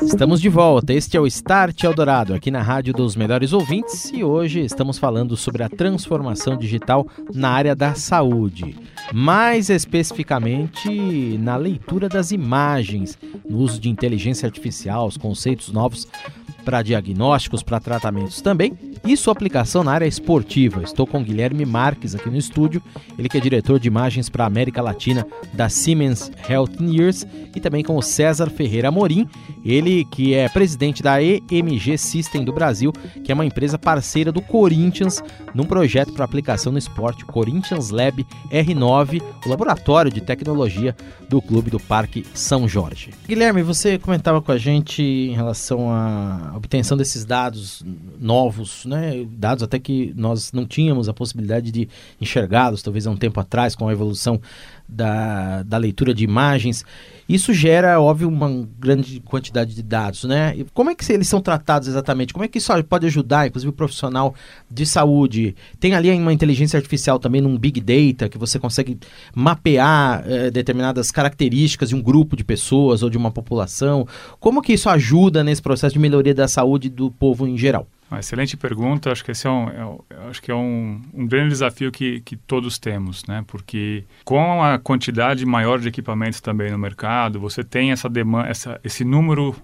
Estamos 0.00 0.40
de 0.40 0.48
volta. 0.48 0.92
Este 0.92 1.16
é 1.16 1.20
o 1.20 1.26
Start 1.26 1.84
Eldorado, 1.84 2.34
aqui 2.34 2.50
na 2.50 2.62
Rádio 2.62 2.92
dos 2.92 3.14
Melhores 3.14 3.52
Ouvintes, 3.52 4.10
e 4.12 4.24
hoje 4.24 4.60
estamos 4.60 4.98
falando 4.98 5.36
sobre 5.36 5.62
a 5.62 5.68
transformação 5.68 6.56
digital 6.56 7.06
na 7.34 7.50
área 7.50 7.74
da 7.76 7.94
saúde. 7.94 8.76
Mais 9.12 9.68
especificamente 9.70 11.38
na 11.38 11.56
leitura 11.56 12.08
das 12.08 12.32
imagens, 12.32 13.18
no 13.48 13.58
uso 13.58 13.80
de 13.80 13.88
inteligência 13.88 14.46
artificial, 14.46 15.06
os 15.06 15.16
conceitos 15.16 15.72
novos 15.72 16.08
para 16.62 16.82
diagnósticos, 16.82 17.62
para 17.62 17.80
tratamentos 17.80 18.40
também, 18.40 18.76
e 19.04 19.16
sua 19.16 19.32
aplicação 19.32 19.82
na 19.82 19.92
área 19.92 20.06
esportiva. 20.06 20.82
Estou 20.82 21.06
com 21.06 21.22
Guilherme 21.22 21.64
Marques 21.64 22.14
aqui 22.14 22.30
no 22.30 22.36
estúdio, 22.36 22.82
ele 23.18 23.28
que 23.28 23.36
é 23.36 23.40
diretor 23.40 23.80
de 23.80 23.88
imagens 23.88 24.28
para 24.28 24.44
a 24.44 24.46
América 24.46 24.80
Latina 24.80 25.26
da 25.52 25.68
Siemens 25.68 26.30
Healthineers, 26.48 27.26
e 27.54 27.60
também 27.60 27.82
com 27.82 27.96
o 27.96 28.02
César 28.02 28.48
Ferreira 28.48 28.90
Morim, 28.90 29.28
ele 29.64 30.04
que 30.06 30.34
é 30.34 30.48
presidente 30.48 31.02
da 31.02 31.22
EMG 31.22 31.98
System 31.98 32.44
do 32.44 32.52
Brasil, 32.52 32.92
que 33.24 33.30
é 33.30 33.34
uma 33.34 33.44
empresa 33.44 33.78
parceira 33.78 34.32
do 34.32 34.40
Corinthians 34.40 35.22
num 35.54 35.64
projeto 35.64 36.12
para 36.12 36.24
aplicação 36.24 36.72
no 36.72 36.78
esporte, 36.78 37.24
Corinthians 37.24 37.90
Lab 37.90 38.24
R9, 38.50 39.22
o 39.44 39.48
laboratório 39.48 40.10
de 40.10 40.20
tecnologia 40.20 40.96
do 41.28 41.40
clube 41.40 41.70
do 41.70 41.80
Parque 41.80 42.24
São 42.34 42.68
Jorge. 42.68 43.10
Guilherme, 43.26 43.62
você 43.62 43.98
comentava 43.98 44.40
com 44.40 44.52
a 44.52 44.58
gente 44.58 45.02
em 45.02 45.34
relação 45.34 45.90
à 45.90 46.52
obtenção 46.54 46.96
desses 46.96 47.24
dados 47.24 47.84
novos, 48.18 48.84
né? 48.92 49.26
dados 49.30 49.62
até 49.62 49.78
que 49.78 50.12
nós 50.16 50.52
não 50.52 50.66
tínhamos 50.66 51.08
a 51.08 51.14
possibilidade 51.14 51.70
de 51.70 51.88
enxergá-los, 52.20 52.82
talvez 52.82 53.06
há 53.06 53.10
um 53.10 53.16
tempo 53.16 53.40
atrás, 53.40 53.74
com 53.74 53.88
a 53.88 53.92
evolução 53.92 54.40
da, 54.88 55.62
da 55.62 55.78
leitura 55.78 56.12
de 56.12 56.22
imagens. 56.22 56.84
Isso 57.28 57.52
gera, 57.54 57.98
óbvio, 58.00 58.28
uma 58.28 58.68
grande 58.78 59.20
quantidade 59.20 59.74
de 59.74 59.82
dados, 59.82 60.24
né? 60.24 60.54
E 60.56 60.64
como 60.74 60.90
é 60.90 60.94
que 60.94 61.10
eles 61.10 61.28
são 61.28 61.40
tratados 61.40 61.88
exatamente? 61.88 62.32
Como 62.32 62.44
é 62.44 62.48
que 62.48 62.58
isso 62.58 62.72
pode 62.84 63.06
ajudar, 63.06 63.46
inclusive, 63.46 63.70
o 63.70 63.72
profissional 63.72 64.34
de 64.70 64.84
saúde? 64.84 65.56
Tem 65.80 65.94
ali 65.94 66.10
uma 66.10 66.32
inteligência 66.32 66.76
artificial 66.76 67.18
também 67.18 67.40
num 67.40 67.56
Big 67.56 67.80
Data, 67.80 68.28
que 68.28 68.36
você 68.36 68.58
consegue 68.58 68.98
mapear 69.34 70.24
eh, 70.26 70.50
determinadas 70.50 71.10
características 71.10 71.88
de 71.88 71.94
um 71.94 72.02
grupo 72.02 72.36
de 72.36 72.44
pessoas 72.44 73.02
ou 73.02 73.08
de 73.08 73.16
uma 73.16 73.30
população. 73.30 74.06
Como 74.38 74.60
que 74.60 74.74
isso 74.74 74.90
ajuda 74.90 75.42
nesse 75.42 75.62
processo 75.62 75.94
de 75.94 75.98
melhoria 75.98 76.34
da 76.34 76.48
saúde 76.48 76.90
do 76.90 77.10
povo 77.10 77.46
em 77.46 77.56
geral? 77.56 77.86
Uma 78.12 78.20
excelente 78.20 78.58
pergunta. 78.58 79.10
Acho 79.10 79.24
que 79.24 79.30
esse 79.30 79.46
é 79.46 79.50
um, 79.50 79.68
é, 79.70 80.28
acho 80.28 80.42
que 80.42 80.50
é 80.50 80.54
um, 80.54 81.00
um 81.14 81.26
grande 81.26 81.48
desafio 81.48 81.90
que, 81.90 82.20
que 82.20 82.36
todos 82.36 82.78
temos, 82.78 83.24
né? 83.24 83.42
Porque 83.46 84.04
com 84.22 84.62
a 84.62 84.78
quantidade 84.78 85.46
maior 85.46 85.78
de 85.78 85.88
equipamentos 85.88 86.38
também 86.38 86.70
no 86.70 86.78
mercado, 86.78 87.40
você 87.40 87.64
tem 87.64 87.90
essa 87.90 88.10
demanda, 88.10 88.48
essa, 88.50 88.78
esse 88.84 89.02
número 89.02 89.56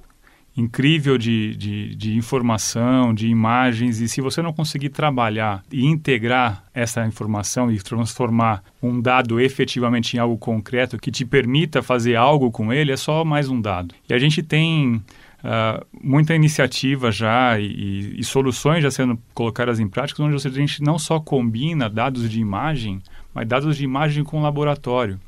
incrível 0.57 1.19
de, 1.19 1.55
de, 1.57 1.95
de, 1.95 2.17
informação, 2.17 3.13
de 3.13 3.29
imagens, 3.29 4.01
e 4.01 4.09
se 4.09 4.23
você 4.23 4.41
não 4.41 4.55
conseguir 4.55 4.89
trabalhar 4.89 5.63
e 5.71 5.85
integrar 5.85 6.65
essa 6.73 7.07
informação 7.07 7.71
e 7.71 7.77
transformar 7.79 8.65
um 8.83 8.99
dado 8.99 9.39
efetivamente 9.39 10.17
em 10.17 10.21
algo 10.21 10.39
concreto 10.39 10.97
que 10.97 11.11
te 11.11 11.27
permita 11.27 11.83
fazer 11.83 12.17
algo 12.17 12.51
com 12.51 12.73
ele, 12.73 12.93
é 12.93 12.97
só 12.97 13.27
mais 13.27 13.51
um 13.51 13.61
dado. 13.61 13.95
E 14.09 14.15
a 14.15 14.19
gente 14.19 14.43
tem 14.43 15.03
Uh, 15.39 15.87
muita 16.03 16.35
iniciativa 16.35 17.13
já 17.13 17.61
e, 17.61 18.19
e, 18.19 18.25
soluções 18.25 18.83
já 18.83 18.91
sendo 18.91 19.17
colocadas 19.33 19.79
em 19.79 19.87
prática, 19.87 20.21
onde 20.21 20.35
a 20.35 20.51
gente 20.51 20.83
não 20.83 20.99
só 20.99 21.21
combina 21.21 21.89
dados 21.89 22.29
de 22.29 22.41
imagem, 22.41 23.01
mas 23.33 23.47
dados 23.47 23.77
de 23.77 23.85
imagem 23.85 24.25
com 24.25 24.43
laboratório, 24.43 25.21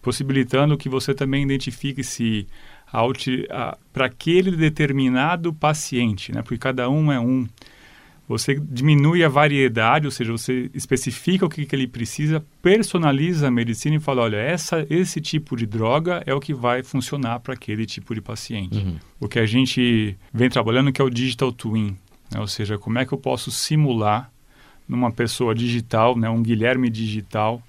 possibilitando 0.00 0.76
que 0.76 0.88
você 0.88 1.12
também 1.12 1.42
identifique 1.42 2.04
se 2.04 2.46
para 3.92 4.06
aquele 4.06 4.52
determinado 4.52 5.52
paciente, 5.52 6.32
né, 6.32 6.42
porque 6.42 6.58
cada 6.58 6.88
um 6.88 7.10
é 7.10 7.18
um, 7.18 7.48
você 8.28 8.54
diminui 8.60 9.22
a 9.22 9.28
variedade, 9.28 10.06
ou 10.06 10.10
seja, 10.10 10.32
você 10.32 10.68
especifica 10.74 11.46
o 11.46 11.48
que, 11.48 11.64
que 11.64 11.76
ele 11.76 11.86
precisa, 11.86 12.44
personaliza 12.60 13.46
a 13.46 13.50
medicina 13.50 13.96
e 13.96 14.00
fala, 14.00 14.22
olha, 14.22 14.36
essa, 14.36 14.84
esse 14.90 15.20
tipo 15.20 15.56
de 15.56 15.64
droga 15.64 16.22
é 16.26 16.34
o 16.34 16.40
que 16.40 16.52
vai 16.52 16.82
funcionar 16.82 17.38
para 17.40 17.54
aquele 17.54 17.86
tipo 17.86 18.14
de 18.14 18.20
paciente. 18.20 18.78
Uhum. 18.78 18.96
O 19.20 19.28
que 19.28 19.38
a 19.38 19.46
gente 19.46 20.16
vem 20.32 20.50
trabalhando 20.50 20.92
que 20.92 21.00
é 21.00 21.04
o 21.04 21.10
digital 21.10 21.52
twin, 21.52 21.96
né? 22.32 22.40
ou 22.40 22.48
seja, 22.48 22.76
como 22.76 22.98
é 22.98 23.06
que 23.06 23.12
eu 23.12 23.18
posso 23.18 23.50
simular 23.50 24.30
numa 24.88 25.12
pessoa 25.12 25.54
digital, 25.54 26.16
né, 26.16 26.28
um 26.28 26.42
Guilherme 26.42 26.90
digital, 26.90 27.62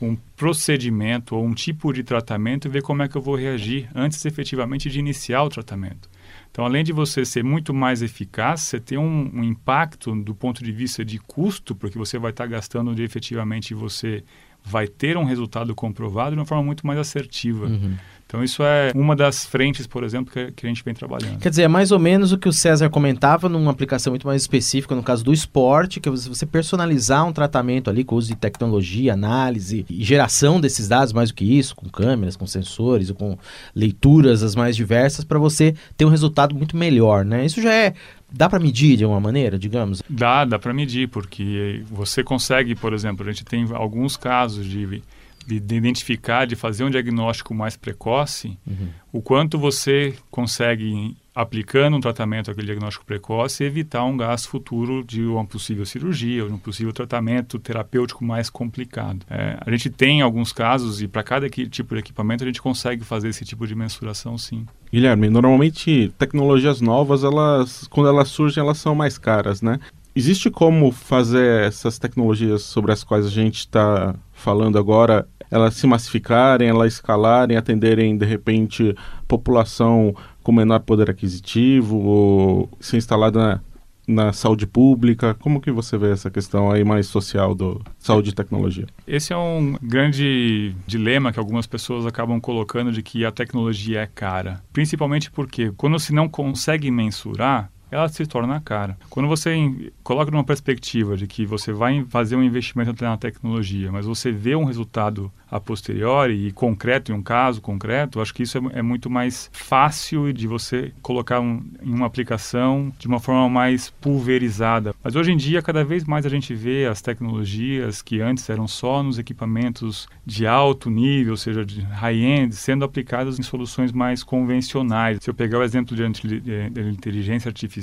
um 0.00 0.16
procedimento 0.36 1.34
ou 1.34 1.44
um 1.44 1.54
tipo 1.54 1.92
de 1.92 2.02
tratamento 2.02 2.68
e 2.68 2.70
ver 2.70 2.82
como 2.82 3.02
é 3.02 3.08
que 3.08 3.16
eu 3.16 3.22
vou 3.22 3.34
reagir 3.34 3.88
antes 3.94 4.24
efetivamente 4.24 4.90
de 4.90 4.98
iniciar 4.98 5.42
o 5.42 5.48
tratamento. 5.48 6.08
Então, 6.50 6.64
além 6.64 6.82
de 6.82 6.92
você 6.92 7.24
ser 7.24 7.44
muito 7.44 7.74
mais 7.74 8.02
eficaz, 8.02 8.62
você 8.62 8.80
tem 8.80 8.96
um, 8.96 9.30
um 9.34 9.44
impacto 9.44 10.14
do 10.22 10.34
ponto 10.34 10.64
de 10.64 10.72
vista 10.72 11.04
de 11.04 11.18
custo, 11.18 11.74
porque 11.74 11.98
você 11.98 12.18
vai 12.18 12.30
estar 12.30 12.46
gastando 12.46 12.90
onde 12.90 13.02
efetivamente 13.02 13.74
você 13.74 14.24
vai 14.64 14.88
ter 14.88 15.16
um 15.16 15.24
resultado 15.24 15.74
comprovado 15.74 16.32
de 16.32 16.40
uma 16.40 16.46
forma 16.46 16.64
muito 16.64 16.86
mais 16.86 16.98
assertiva. 16.98 17.66
Uhum. 17.66 17.96
Então, 18.26 18.42
isso 18.42 18.62
é 18.64 18.90
uma 18.92 19.14
das 19.14 19.46
frentes, 19.46 19.86
por 19.86 20.02
exemplo, 20.02 20.32
que, 20.32 20.50
que, 20.50 20.66
a 20.66 20.68
gente 20.68 20.82
vem 20.84 20.92
trabalhando. 20.92 21.38
Quer 21.38 21.48
dizer, 21.48 21.62
é 21.62 21.68
mais 21.68 21.92
ou 21.92 21.98
menos 21.98 22.32
o 22.32 22.38
que 22.38 22.48
o 22.48 22.52
César 22.52 22.90
comentava 22.90 23.48
numa 23.48 23.70
aplicação 23.70 24.10
muito 24.10 24.26
mais 24.26 24.42
específica, 24.42 24.96
no 24.96 25.02
caso 25.02 25.24
do 25.24 25.32
esporte, 25.32 26.00
que 26.00 26.08
é 26.08 26.12
você 26.12 26.44
personalizar 26.44 27.24
um 27.24 27.32
tratamento 27.32 27.88
ali 27.88 28.02
com 28.02 28.16
uso 28.16 28.26
de 28.28 28.34
tecnologia, 28.34 29.12
análise 29.12 29.86
e 29.88 30.02
geração 30.02 30.60
desses 30.60 30.88
dados, 30.88 31.12
mais 31.12 31.30
do 31.30 31.36
que 31.36 31.44
isso, 31.44 31.76
com 31.76 31.88
câmeras, 31.88 32.34
com 32.34 32.48
sensores, 32.48 33.12
com 33.12 33.38
leituras 33.72 34.42
as 34.42 34.56
mais 34.56 34.74
diversas, 34.74 35.24
para 35.24 35.38
você 35.38 35.76
ter 35.96 36.04
um 36.04 36.10
resultado 36.10 36.52
muito 36.52 36.76
melhor, 36.76 37.24
né? 37.24 37.46
Isso 37.46 37.62
já 37.62 37.72
é 37.72 37.94
Dá 38.28 38.48
para 38.48 38.58
medir 38.58 38.96
de 38.96 39.04
alguma 39.04 39.20
maneira, 39.20 39.56
digamos? 39.56 40.02
Dá, 40.10 40.44
dá 40.44 40.58
para 40.58 40.74
medir, 40.74 41.08
porque 41.08 41.84
você 41.88 42.24
consegue, 42.24 42.74
por 42.74 42.92
exemplo, 42.92 43.24
a 43.24 43.32
gente 43.32 43.44
tem 43.44 43.66
alguns 43.72 44.16
casos 44.16 44.66
de 44.66 45.00
de, 45.46 45.60
de, 45.60 45.74
identificar, 45.74 46.46
de 46.46 46.56
fazer 46.56 46.84
um 46.84 46.90
diagnóstico 46.90 47.54
mais 47.54 47.76
precoce, 47.76 48.58
uhum. 48.66 48.88
o 49.12 49.22
quanto 49.22 49.58
você 49.58 50.14
consegue, 50.30 51.16
aplicando 51.34 51.96
um 51.96 52.00
tratamento, 52.00 52.50
aquele 52.50 52.66
diagnóstico 52.66 53.04
precoce, 53.04 53.64
evitar 53.64 54.04
um 54.04 54.16
gasto 54.16 54.48
futuro 54.48 55.04
de 55.04 55.22
uma 55.22 55.44
possível 55.44 55.86
cirurgia 55.86 56.42
ou 56.42 56.48
de 56.48 56.54
um 56.54 56.58
possível 56.58 56.92
tratamento 56.92 57.58
terapêutico 57.58 58.24
mais 58.24 58.50
complicado. 58.50 59.24
É, 59.30 59.58
a 59.60 59.70
gente 59.70 59.90
tem 59.90 60.20
alguns 60.20 60.52
casos 60.52 61.00
e 61.00 61.08
para 61.08 61.22
cada 61.22 61.48
tipo 61.48 61.94
de 61.94 62.00
equipamento 62.00 62.42
a 62.42 62.46
gente 62.46 62.60
consegue 62.60 63.04
fazer 63.04 63.28
esse 63.28 63.44
tipo 63.44 63.66
de 63.66 63.74
mensuração, 63.74 64.36
sim. 64.36 64.66
Guilherme, 64.92 65.28
normalmente 65.28 66.12
tecnologias 66.18 66.80
novas, 66.80 67.22
elas, 67.22 67.86
quando 67.88 68.08
elas 68.08 68.28
surgem, 68.28 68.62
elas 68.62 68.78
são 68.78 68.94
mais 68.94 69.18
caras, 69.18 69.60
né? 69.62 69.78
Existe 70.16 70.50
como 70.50 70.90
fazer 70.90 71.66
essas 71.66 71.98
tecnologias 71.98 72.62
sobre 72.62 72.90
as 72.90 73.04
quais 73.04 73.26
a 73.26 73.28
gente 73.28 73.58
está 73.58 74.14
falando 74.32 74.78
agora 74.78 75.28
elas 75.50 75.74
se 75.74 75.86
massificarem, 75.86 76.68
elas 76.68 76.94
escalarem, 76.94 77.56
atenderem 77.56 78.16
de 78.16 78.26
repente 78.26 78.94
população 79.26 80.14
com 80.42 80.52
menor 80.52 80.80
poder 80.80 81.10
aquisitivo 81.10 81.98
ou 81.98 82.70
ser 82.80 82.96
instalada 82.96 83.38
na, 83.38 83.60
na 84.06 84.32
saúde 84.32 84.66
pública? 84.66 85.34
Como 85.34 85.60
que 85.60 85.70
você 85.70 85.98
vê 85.98 86.12
essa 86.12 86.30
questão 86.30 86.70
aí 86.70 86.84
mais 86.84 87.06
social 87.06 87.54
do 87.54 87.82
saúde 87.98 88.30
e 88.30 88.32
tecnologia? 88.32 88.86
Esse 89.06 89.32
é 89.32 89.36
um 89.36 89.76
grande 89.82 90.74
dilema 90.86 91.32
que 91.32 91.38
algumas 91.38 91.66
pessoas 91.66 92.06
acabam 92.06 92.40
colocando 92.40 92.92
de 92.92 93.02
que 93.02 93.24
a 93.24 93.32
tecnologia 93.32 94.00
é 94.02 94.06
cara. 94.06 94.62
Principalmente 94.72 95.30
porque 95.30 95.72
quando 95.76 95.98
se 95.98 96.14
não 96.14 96.28
consegue 96.28 96.90
mensurar, 96.90 97.70
ela 97.90 98.08
se 98.08 98.26
torna 98.26 98.60
cara. 98.60 98.96
Quando 99.08 99.28
você 99.28 99.54
coloca 100.02 100.30
numa 100.30 100.44
perspectiva 100.44 101.16
de 101.16 101.26
que 101.26 101.46
você 101.46 101.72
vai 101.72 102.04
fazer 102.08 102.36
um 102.36 102.42
investimento 102.42 103.04
na 103.04 103.16
tecnologia, 103.16 103.92
mas 103.92 104.06
você 104.06 104.32
vê 104.32 104.54
um 104.54 104.64
resultado 104.64 105.30
a 105.48 105.60
posteriori 105.60 106.48
e 106.48 106.52
concreto 106.52 107.12
em 107.12 107.14
um 107.14 107.22
caso 107.22 107.60
concreto, 107.60 108.20
acho 108.20 108.34
que 108.34 108.42
isso 108.42 108.58
é, 108.58 108.78
é 108.78 108.82
muito 108.82 109.08
mais 109.08 109.48
fácil 109.52 110.32
de 110.32 110.46
você 110.46 110.92
colocar 111.00 111.40
um, 111.40 111.62
em 111.80 111.94
uma 111.94 112.06
aplicação 112.06 112.92
de 112.98 113.06
uma 113.06 113.20
forma 113.20 113.48
mais 113.48 113.90
pulverizada. 113.90 114.92
Mas 115.02 115.14
hoje 115.14 115.32
em 115.32 115.36
dia, 115.36 115.62
cada 115.62 115.84
vez 115.84 116.04
mais 116.04 116.26
a 116.26 116.28
gente 116.28 116.52
vê 116.54 116.86
as 116.86 117.00
tecnologias 117.00 118.02
que 118.02 118.20
antes 118.20 118.48
eram 118.50 118.66
só 118.66 119.02
nos 119.02 119.18
equipamentos 119.18 120.08
de 120.24 120.46
alto 120.46 120.90
nível, 120.90 121.34
ou 121.34 121.36
seja, 121.36 121.64
de 121.64 121.80
high-end, 121.80 122.54
sendo 122.54 122.84
aplicadas 122.84 123.38
em 123.38 123.42
soluções 123.42 123.92
mais 123.92 124.24
convencionais. 124.24 125.18
Se 125.20 125.30
eu 125.30 125.34
pegar 125.34 125.60
o 125.60 125.62
exemplo 125.62 125.96
de, 125.96 126.40
de 126.40 126.80
inteligência 126.90 127.48
artificial, 127.48 127.75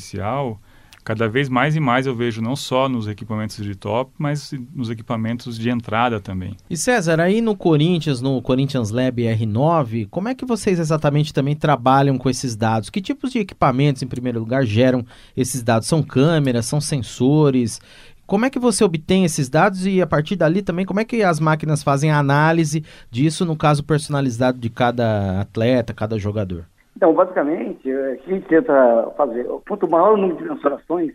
cada 1.03 1.27
vez 1.27 1.50
mais 1.50 1.75
e 1.75 1.79
mais 1.79 2.07
eu 2.07 2.15
vejo 2.15 2.41
não 2.41 2.55
só 2.55 2.88
nos 2.88 3.07
equipamentos 3.07 3.63
de 3.63 3.75
top, 3.75 4.12
mas 4.17 4.53
nos 4.73 4.89
equipamentos 4.89 5.57
de 5.57 5.69
entrada 5.69 6.19
também. 6.19 6.55
E 6.69 6.77
César, 6.77 7.19
aí 7.19 7.41
no 7.41 7.55
Corinthians, 7.55 8.21
no 8.21 8.41
Corinthians 8.41 8.89
Lab 8.89 9.21
R9, 9.21 10.07
como 10.09 10.29
é 10.29 10.35
que 10.35 10.45
vocês 10.45 10.79
exatamente 10.79 11.33
também 11.33 11.55
trabalham 11.55 12.17
com 12.17 12.29
esses 12.29 12.55
dados? 12.55 12.89
Que 12.89 13.01
tipos 13.01 13.31
de 13.31 13.39
equipamentos, 13.39 14.01
em 14.01 14.07
primeiro 14.07 14.39
lugar, 14.39 14.65
geram 14.65 15.05
esses 15.35 15.62
dados? 15.62 15.88
São 15.88 16.01
câmeras, 16.01 16.65
são 16.65 16.79
sensores? 16.79 17.81
Como 18.25 18.45
é 18.45 18.50
que 18.50 18.59
você 18.59 18.83
obtém 18.83 19.25
esses 19.25 19.50
dados 19.50 19.85
e 19.85 20.01
a 20.01 20.07
partir 20.07 20.38
dali 20.38 20.62
também 20.62 20.85
como 20.85 21.01
é 21.01 21.05
que 21.05 21.21
as 21.21 21.41
máquinas 21.41 21.83
fazem 21.83 22.09
a 22.09 22.17
análise 22.17 22.83
disso 23.12 23.43
no 23.43 23.57
caso 23.57 23.83
personalizado 23.83 24.57
de 24.57 24.69
cada 24.69 25.41
atleta, 25.41 25.93
cada 25.93 26.17
jogador? 26.17 26.65
Então, 26.95 27.13
basicamente, 27.13 27.91
a 27.91 28.15
gente 28.15 28.47
tenta 28.47 29.12
fazer, 29.17 29.45
quanto 29.67 29.89
maior 29.89 30.13
o 30.13 30.17
número 30.17 30.38
de 30.38 30.50
mensurações, 30.50 31.13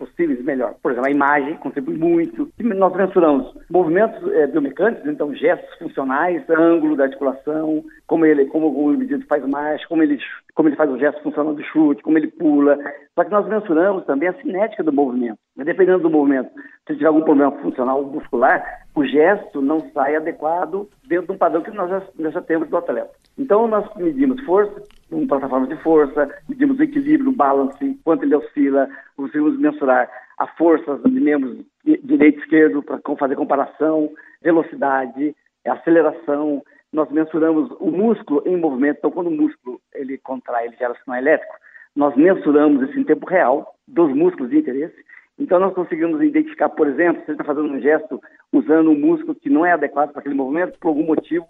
possíveis, 0.00 0.42
melhor. 0.42 0.74
Por 0.82 0.90
exemplo, 0.90 1.08
a 1.08 1.12
imagem 1.12 1.56
contribui 1.58 1.96
muito. 1.96 2.48
Nós 2.58 2.96
mensuramos 2.96 3.54
movimentos 3.70 4.20
é, 4.32 4.46
biomecânicos, 4.46 5.06
então 5.06 5.34
gestos 5.34 5.78
funcionais, 5.78 6.42
ângulo 6.48 6.96
da 6.96 7.04
articulação, 7.04 7.84
como 8.06 8.24
ele, 8.24 8.46
como 8.46 8.68
o 8.68 8.94
indivíduo 8.94 9.26
faz 9.28 9.46
marcha, 9.46 9.86
como 9.88 10.02
ele, 10.02 10.18
como 10.54 10.70
ele 10.70 10.76
faz 10.76 10.90
o 10.90 10.98
gesto 10.98 11.22
funcional 11.22 11.54
do 11.54 11.62
chute, 11.62 12.02
como 12.02 12.16
ele 12.16 12.28
pula. 12.28 12.78
Só 13.14 13.24
que 13.24 13.30
nós 13.30 13.46
mensuramos 13.46 14.06
também 14.06 14.30
a 14.30 14.40
cinética 14.40 14.82
do 14.82 14.92
movimento. 14.92 15.38
Dependendo 15.54 16.00
do 16.00 16.10
movimento, 16.10 16.50
se 16.86 16.94
tiver 16.94 17.06
algum 17.06 17.22
problema 17.22 17.52
funcional 17.60 18.02
muscular, 18.02 18.64
o 18.94 19.04
gesto 19.04 19.60
não 19.60 19.80
sai 19.92 20.16
adequado 20.16 20.88
dentro 21.06 21.26
de 21.26 21.32
um 21.32 21.38
padrão 21.38 21.62
que 21.62 21.70
nós 21.70 21.90
já, 21.90 22.02
nós 22.18 22.32
já 22.32 22.40
temos 22.40 22.68
do 22.68 22.76
atleta. 22.78 23.10
Então, 23.38 23.68
nós 23.68 23.86
medimos 23.96 24.42
força, 24.44 24.82
uma 25.10 25.26
plataforma 25.26 25.66
de 25.66 25.76
força, 25.82 26.28
medimos 26.48 26.78
o 26.78 26.82
equilíbrio, 26.82 27.30
o 27.30 27.36
balance, 27.36 27.98
quanto 28.04 28.24
ele 28.24 28.34
oscila, 28.34 28.88
conseguimos 29.16 29.58
mensurar 29.58 30.08
a 30.38 30.46
força 30.46 30.98
de 30.98 31.20
membros 31.20 31.58
direito 31.84 32.38
e 32.38 32.42
esquerdo 32.42 32.82
para 32.82 33.00
fazer 33.18 33.36
comparação, 33.36 34.10
velocidade, 34.42 35.34
aceleração. 35.66 36.62
Nós 36.92 37.10
mensuramos 37.10 37.70
o 37.78 37.90
músculo 37.90 38.42
em 38.46 38.56
movimento. 38.56 38.98
Então, 38.98 39.10
quando 39.10 39.28
o 39.28 39.30
músculo 39.30 39.80
ele 39.94 40.18
contrai, 40.18 40.66
ele 40.66 40.76
gera 40.76 40.96
sinal 41.04 41.18
elétrico, 41.18 41.54
nós 41.94 42.16
mensuramos 42.16 42.88
isso 42.88 42.98
em 42.98 43.04
tempo 43.04 43.26
real 43.26 43.74
dos 43.86 44.12
músculos 44.14 44.50
de 44.50 44.58
interesse. 44.58 44.96
Então, 45.38 45.58
nós 45.58 45.74
conseguimos 45.74 46.20
identificar, 46.22 46.68
por 46.68 46.86
exemplo, 46.86 47.22
se 47.22 47.30
ele 47.30 47.40
está 47.40 47.44
fazendo 47.44 47.72
um 47.72 47.80
gesto 47.80 48.20
usando 48.52 48.90
um 48.90 48.98
músculo 48.98 49.34
que 49.34 49.48
não 49.48 49.64
é 49.64 49.72
adequado 49.72 50.10
para 50.12 50.20
aquele 50.20 50.34
movimento, 50.34 50.78
por 50.78 50.88
algum 50.88 51.04
motivo 51.04 51.46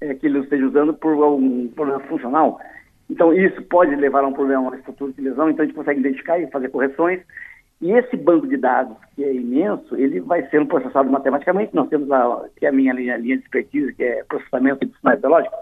é, 0.00 0.14
que 0.14 0.26
ele 0.26 0.40
esteja 0.40 0.66
usando 0.66 0.94
por 0.94 1.12
algum 1.22 1.68
problema 1.68 2.00
funcional. 2.00 2.60
Então, 3.10 3.32
isso 3.32 3.62
pode 3.62 3.94
levar 3.96 4.22
a 4.22 4.26
um 4.26 4.32
problema 4.32 4.76
futuro 4.84 5.12
de 5.12 5.20
lesão, 5.20 5.48
então 5.48 5.62
a 5.62 5.66
gente 5.66 5.76
consegue 5.76 6.00
identificar 6.00 6.38
e 6.38 6.50
fazer 6.50 6.68
correções. 6.68 7.20
E 7.80 7.92
esse 7.92 8.16
banco 8.16 8.46
de 8.46 8.56
dados, 8.56 8.96
que 9.14 9.24
é 9.24 9.32
imenso, 9.32 9.96
ele 9.96 10.20
vai 10.20 10.46
sendo 10.48 10.66
processado 10.66 11.10
matematicamente. 11.10 11.74
Nós 11.74 11.88
temos 11.88 12.08
lá, 12.08 12.44
que 12.56 12.66
é 12.66 12.68
a 12.68 12.72
minha 12.72 12.92
linha, 12.92 13.16
linha 13.16 13.36
de 13.36 13.44
expertise, 13.44 13.94
que 13.94 14.02
é 14.02 14.24
processamento 14.24 14.84
de 14.84 14.92
sinais 14.98 15.20
biológicos. 15.20 15.58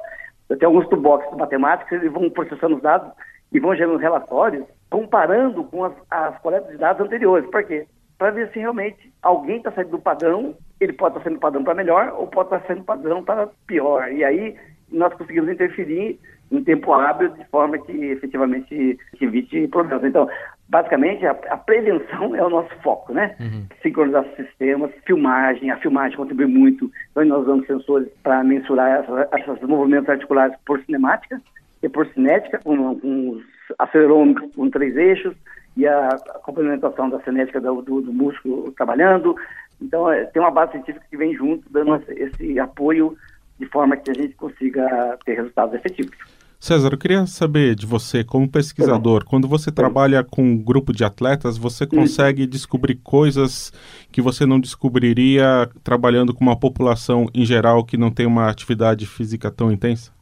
Eu 0.48 0.56
tenho 0.58 0.70
alguns 0.70 0.88
toolboxes 0.88 1.36
matemáticos, 1.36 1.92
eles 1.92 2.12
vão 2.12 2.30
processando 2.30 2.76
os 2.76 2.82
dados 2.82 3.12
e 3.52 3.60
vão 3.60 3.76
gerando 3.76 3.98
relatórios 3.98 4.64
comparando 4.90 5.64
com 5.64 5.84
as, 5.84 5.92
as 6.10 6.38
coletas 6.40 6.70
de 6.70 6.78
dados 6.78 7.04
anteriores. 7.04 7.48
Por 7.50 7.64
quê? 7.64 7.86
Para 8.18 8.30
ver 8.30 8.50
se 8.52 8.58
realmente 8.58 9.12
alguém 9.22 9.58
está 9.58 9.70
saindo 9.72 9.90
do 9.90 9.98
padrão, 9.98 10.54
ele 10.80 10.92
pode 10.92 11.12
estar 11.12 11.20
tá 11.20 11.24
saindo 11.24 11.38
do 11.38 11.40
padrão 11.40 11.64
para 11.64 11.74
melhor 11.74 12.14
ou 12.16 12.26
pode 12.26 12.46
estar 12.46 12.60
tá 12.60 12.66
saindo 12.66 12.80
do 12.80 12.86
padrão 12.86 13.24
para 13.24 13.48
pior. 13.66 14.10
E 14.10 14.24
aí 14.24 14.56
nós 14.90 15.12
conseguimos 15.14 15.50
interferir 15.50 16.18
em 16.50 16.62
tempo 16.62 16.92
hábil, 16.92 17.28
de 17.30 17.44
forma 17.46 17.78
que 17.78 17.92
efetivamente 17.92 18.98
evite 19.20 19.66
problemas. 19.68 20.04
Então, 20.04 20.28
basicamente, 20.68 21.26
a, 21.26 21.32
a 21.32 21.56
prevenção 21.56 22.34
é 22.36 22.44
o 22.44 22.50
nosso 22.50 22.74
foco, 22.82 23.12
né? 23.12 23.34
Uhum. 23.40 23.66
Sincronizar 23.82 24.24
sistemas, 24.36 24.90
filmagem, 25.04 25.70
a 25.70 25.76
filmagem 25.78 26.16
contribui 26.16 26.46
muito. 26.46 26.90
Então, 27.10 27.24
nós 27.24 27.42
usamos 27.42 27.66
sensores 27.66 28.08
para 28.22 28.44
mensurar 28.44 29.04
esses 29.34 29.68
movimentos 29.68 30.08
articulares 30.08 30.56
por 30.64 30.80
cinemática 30.82 31.40
e 31.82 31.88
por 31.88 32.06
cinética, 32.08 32.60
com, 32.62 32.98
com 32.98 33.30
os 33.30 33.44
acelerômetros 33.78 34.54
com 34.54 34.70
três 34.70 34.96
eixos 34.96 35.34
e 35.76 35.86
a, 35.86 36.08
a 36.08 36.38
complementação 36.38 37.10
da 37.10 37.20
cinética 37.20 37.60
do, 37.60 37.82
do, 37.82 38.00
do 38.02 38.12
músculo 38.12 38.72
trabalhando. 38.72 39.36
Então, 39.82 40.10
é, 40.10 40.24
tem 40.24 40.40
uma 40.40 40.50
base 40.50 40.72
científica 40.72 41.04
que 41.10 41.16
vem 41.16 41.34
junto, 41.34 41.70
dando 41.70 42.02
esse 42.08 42.58
apoio 42.58 43.16
de 43.58 43.66
forma 43.66 43.96
que 43.96 44.10
a 44.10 44.14
gente 44.14 44.34
consiga 44.34 45.18
ter 45.24 45.34
resultados 45.34 45.74
efetivos. 45.74 46.16
César, 46.58 46.92
eu 46.92 46.98
queria 46.98 47.26
saber 47.26 47.74
de 47.74 47.86
você, 47.86 48.24
como 48.24 48.50
pesquisador, 48.50 49.24
quando 49.24 49.46
você 49.46 49.70
trabalha 49.70 50.24
com 50.24 50.42
um 50.42 50.56
grupo 50.56 50.92
de 50.92 51.04
atletas, 51.04 51.58
você 51.58 51.86
consegue 51.86 52.46
descobrir 52.46 52.96
coisas 52.96 53.70
que 54.10 54.22
você 54.22 54.46
não 54.46 54.58
descobriria 54.58 55.68
trabalhando 55.84 56.34
com 56.34 56.42
uma 56.42 56.58
população 56.58 57.26
em 57.34 57.44
geral 57.44 57.84
que 57.84 57.96
não 57.96 58.10
tem 58.10 58.26
uma 58.26 58.48
atividade 58.48 59.06
física 59.06 59.50
tão 59.50 59.70
intensa? 59.70 60.12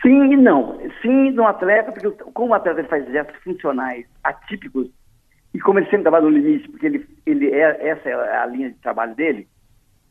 Sim 0.00 0.32
e 0.32 0.36
não. 0.36 0.78
Sim 1.02 1.30
no 1.30 1.46
atleta, 1.46 1.92
porque 1.92 2.10
como 2.32 2.52
o 2.52 2.54
atleta 2.54 2.82
faz 2.84 3.06
gestos 3.12 3.36
funcionais 3.44 4.06
atípicos, 4.24 4.88
e 5.54 5.60
como 5.60 5.78
ele 5.78 5.86
sempre 5.86 6.02
trabalha 6.02 6.24
no 6.24 6.30
limite, 6.30 6.68
porque 6.68 6.86
ele, 6.86 7.06
ele 7.26 7.50
é, 7.50 7.88
essa 7.88 8.08
é 8.08 8.36
a 8.38 8.46
linha 8.46 8.70
de 8.70 8.76
trabalho 8.76 9.14
dele, 9.14 9.46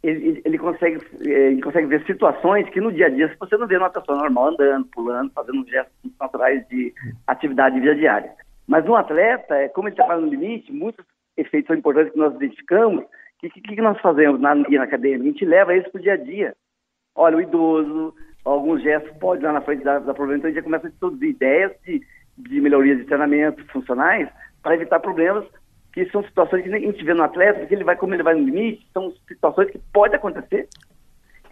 ele, 0.03 0.41
ele, 0.43 0.58
consegue, 0.58 1.00
ele 1.20 1.62
consegue 1.62 1.88
ver 1.88 2.03
situações 2.05 2.67
que 2.70 2.81
no 2.81 2.91
dia 2.91 3.05
a 3.05 3.10
dia, 3.10 3.36
você 3.39 3.55
não 3.55 3.67
vê 3.67 3.77
uma 3.77 3.89
pessoa 3.89 4.17
normal 4.17 4.50
andando, 4.50 4.86
pulando, 4.88 5.31
fazendo 5.31 5.67
gestos 5.67 5.93
naturais 6.20 6.67
de 6.70 6.93
atividade 7.27 7.79
de 7.79 7.96
diária. 7.96 8.31
Mas 8.67 8.88
um 8.88 8.96
atleta, 8.96 9.55
é, 9.55 9.70
como 9.70 9.88
ele 9.88 9.96
trabalha 9.96 10.22
no 10.22 10.27
limite, 10.27 10.72
muitos 10.72 11.05
efeitos 11.38 11.67
são 11.67 11.75
importantes 11.75 12.13
que 12.13 12.20
nós 12.20 12.34
identificamos. 12.36 13.03
O 13.03 13.08
que, 13.41 13.50
que, 13.50 13.81
nós 13.81 14.00
fazemos 14.01 14.39
na, 14.39 14.55
na 14.55 14.84
academia? 14.84 15.17
A 15.17 15.24
gente 15.24 15.46
leva 15.46 15.75
isso 15.75 15.89
para 15.91 16.00
o 16.00 16.01
dia 16.01 16.13
a 16.13 16.17
dia. 16.17 16.55
Olha, 17.15 17.38
o 17.38 17.41
idoso, 17.41 18.13
alguns 18.46 18.81
gestos 18.81 19.12
podem 19.17 19.43
lá 19.43 19.53
na 19.53 19.62
frente 19.62 19.84
da, 19.84 20.00
da 20.00 20.13
problema, 20.13 20.38
então 20.38 20.50
a 20.50 20.51
gente 20.51 20.62
já 20.62 20.63
começa 20.63 20.88
a 20.88 20.89
introduzir 20.89 21.29
ideias 21.29 21.72
de, 21.86 22.01
de 22.38 22.62
melhorias 22.62 22.98
de 22.98 23.05
treinamento 23.05 23.64
funcionais 23.68 24.29
para 24.64 24.75
evitar 24.75 25.00
problemas 25.00 25.46
que 25.94 26.06
são 26.12 26.24
situações 26.24 26.64
que 26.64 26.74
a 26.74 26.80
gente 26.80 27.04
vê 27.04 27.14
no 27.14 27.24
atleta, 27.24 27.60
porque 27.60 27.74
ele 27.74 27.84
vai, 27.84 27.96
como 27.96 28.14
ele 28.14 28.24
vai 28.24 28.34
no 28.34 28.46
limite, 28.46 28.88
são 28.94 29.14
situações 29.27 29.70
que 29.72 29.80
podem 29.94 30.18
acontecer 30.18 30.68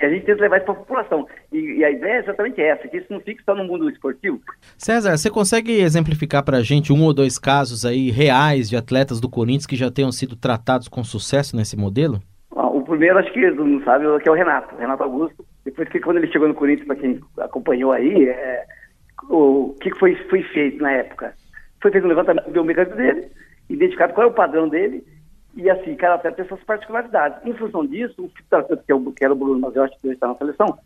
e 0.02 0.06
a 0.06 0.10
gente 0.10 0.26
tenta 0.26 0.42
levar 0.42 0.58
isso 0.58 0.66
para 0.66 0.76
a 0.76 0.78
população. 0.78 1.28
E, 1.52 1.58
e, 1.80 1.84
a 1.84 1.92
ideia 1.92 2.14
é 2.14 2.20
exatamente 2.20 2.62
essa, 2.62 2.88
que 2.88 2.98
isso 2.98 3.12
não 3.12 3.20
fique 3.20 3.44
só 3.44 3.54
no 3.54 3.66
mundo 3.66 3.90
esportivo. 3.90 4.40
César, 4.78 5.18
você 5.18 5.30
consegue 5.30 5.82
exemplificar 5.82 6.44
para 6.44 6.58
a 6.58 6.62
gente 6.62 6.94
um 6.94 7.04
ou 7.04 7.14
dois 7.14 7.38
casos 7.38 7.86
aí 7.86 8.10
reais 8.10 8.70
de 8.70 8.78
atletas 8.78 9.20
do 9.20 9.30
Corinthians 9.30 9.66
que 9.66 9.76
já 9.76 9.92
tenham 9.92 10.12
sido 10.12 10.38
tratados 10.38 10.88
com 10.88 11.04
sucesso 11.04 11.56
nesse 11.56 11.76
modelo? 11.76 12.20
O 12.52 12.82
primeiro, 12.82 13.20
acho 13.20 13.32
que 13.34 13.52
todo 13.52 13.66
mundo 13.66 13.84
sabe, 13.84 14.06
que 14.22 14.30
é 14.30 14.32
o 14.32 14.36
Renato, 14.36 14.74
o 14.74 14.80
Renato 14.80 15.04
Augusto. 15.04 15.46
Depois 15.66 15.90
que 15.90 16.00
quando 16.00 16.18
ele 16.18 16.32
chegou 16.32 16.48
no 16.48 16.54
Corinthians, 16.54 16.88
para 16.88 16.96
quem 16.96 17.20
acompanhou 17.38 17.92
aí, 17.92 18.30
é, 18.30 18.64
o 19.30 19.76
que 19.82 19.94
foi, 20.00 20.16
foi 20.30 20.42
feito 20.44 20.82
na 20.82 20.92
época? 20.92 21.34
Foi 21.82 21.92
feito 21.92 22.06
um 22.06 22.10
levantamento 22.10 22.50
biomecânico 22.50 22.96
dele, 22.96 23.28
identificado 23.70 24.14
qual 24.14 24.28
é 24.28 24.30
o 24.30 24.34
padrão 24.34 24.68
dele, 24.68 25.04
e 25.56 25.70
assim, 25.70 25.96
cada 25.96 26.16
atleta 26.16 26.38
tem 26.38 26.48
suas 26.48 26.64
particularidades. 26.64 27.46
Em 27.46 27.54
função 27.54 27.86
disso, 27.86 28.16
o 28.24 28.30
fisioterapeuta, 28.30 28.84
que, 28.86 28.94
é 28.94 29.12
que 29.18 29.24
era 29.26 29.34
o 29.34 29.36
Bruno 29.36 29.60
Maziotti, 29.60 29.98
que 30.00 30.08
hoje 30.08 30.16
está 30.16 30.28
na 30.28 30.36
seleção, 30.36 30.78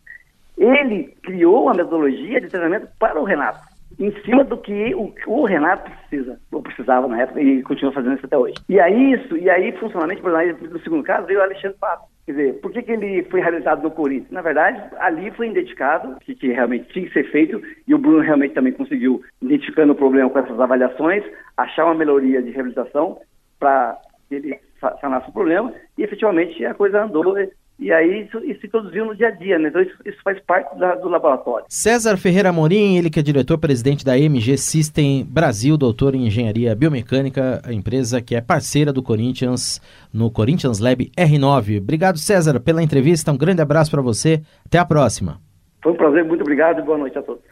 ele 0.58 1.16
criou 1.24 1.64
uma 1.64 1.74
metodologia 1.74 2.40
de 2.40 2.48
treinamento 2.48 2.88
para 3.00 3.20
o 3.20 3.24
Renato, 3.24 3.60
em 4.00 4.12
cima 4.24 4.44
do 4.44 4.58
que 4.58 4.94
o, 4.96 5.14
o 5.28 5.46
Renato 5.46 5.92
precisa, 5.92 6.40
ou 6.52 6.62
precisava 6.62 7.08
na 7.08 7.22
época, 7.22 7.42
e 7.42 7.62
continua 7.64 7.94
fazendo 7.94 8.16
isso 8.16 8.26
até 8.26 8.38
hoje. 8.38 8.56
E 8.70 8.80
aí, 8.80 9.14
isso, 9.14 9.38
e 9.38 9.50
aí 9.50 9.72
funcionalmente, 9.74 10.22
por 10.22 10.40
exemplo, 10.40 10.70
no 10.70 10.80
segundo 10.82 11.04
caso, 11.04 11.28
veio 11.28 11.40
o 11.40 11.44
Alexandre 11.44 11.78
Pato. 11.80 12.13
Quer 12.26 12.32
dizer, 12.32 12.54
por 12.62 12.72
que, 12.72 12.82
que 12.82 12.92
ele 12.92 13.24
foi 13.24 13.42
realizado 13.42 13.84
no 13.84 13.92
Corinthians? 13.92 14.32
Na 14.32 14.42
verdade, 14.42 14.82
ali 14.98 15.30
foi 15.32 15.50
identificado 15.50 16.18
que, 16.22 16.34
que 16.34 16.54
realmente 16.54 16.88
tinha 16.94 17.06
que 17.06 17.14
ser 17.14 17.30
feito 17.32 17.62
e 17.86 17.94
o 17.94 17.98
Bruno 17.98 18.20
realmente 18.20 18.54
também 18.54 18.72
conseguiu, 18.72 19.22
identificando 19.42 19.92
o 19.92 19.96
problema 19.96 20.30
com 20.30 20.40
essas 20.40 20.60
avaliações, 20.60 21.24
achar 21.58 21.86
uma 21.86 21.96
melhoria 21.96 22.42
de 22.42 22.52
reabilitação 22.52 23.20
para 23.60 23.98
ele 24.32 24.58
sanasse 25.00 25.30
o 25.30 25.34
problema 25.34 25.74
e 25.98 26.04
efetivamente 26.04 26.66
a 26.66 26.74
coisa 26.74 27.04
andou 27.04 27.36
e 27.80 27.92
aí 27.92 28.26
isso, 28.26 28.38
isso 28.46 28.62
se 28.62 28.68
produziu 28.68 29.06
no 29.06 29.16
dia 29.16 29.28
a 29.28 29.32
dia, 29.32 29.58
né? 29.58 29.70
Então 29.70 29.82
isso, 29.82 29.96
isso 30.06 30.18
faz 30.24 30.40
parte 30.42 30.78
da, 30.78 30.96
do 30.96 31.10
laboratório. 31.10 31.66
César 31.68 32.18
Ferreira 32.18 32.54
Morim, 32.54 32.98
ele 32.98 33.10
que 33.10 33.20
é 33.20 33.24
diretor-presidente 33.24 34.06
da 34.06 34.18
MG 34.18 34.58
System 34.58 35.26
Brasil, 35.26 35.76
doutor 35.76 36.16
em 36.16 36.28
engenharia 36.28 36.76
biomecânica, 36.76 37.62
a 37.66 37.74
empresa 37.74 38.22
que 38.22 38.36
é 38.36 38.42
parceira 38.42 38.94
do 38.94 39.02
Corinthians 39.02 39.82
no 40.14 40.30
Corinthians 40.30 40.80
Lab 40.80 41.12
R9. 41.18 41.80
Obrigado, 41.80 42.18
César, 42.18 42.60
pela 42.60 42.84
entrevista. 42.84 43.32
Um 43.32 43.38
grande 43.38 43.62
abraço 43.62 43.92
para 43.92 44.02
você. 44.02 44.42
Até 44.66 44.78
a 44.78 44.86
próxima. 44.86 45.40
Foi 45.82 45.92
um 45.92 45.96
prazer, 45.96 46.24
muito 46.24 46.42
obrigado 46.42 46.80
e 46.80 46.84
boa 46.84 46.98
noite 46.98 47.18
a 47.18 47.22
todos. 47.22 47.44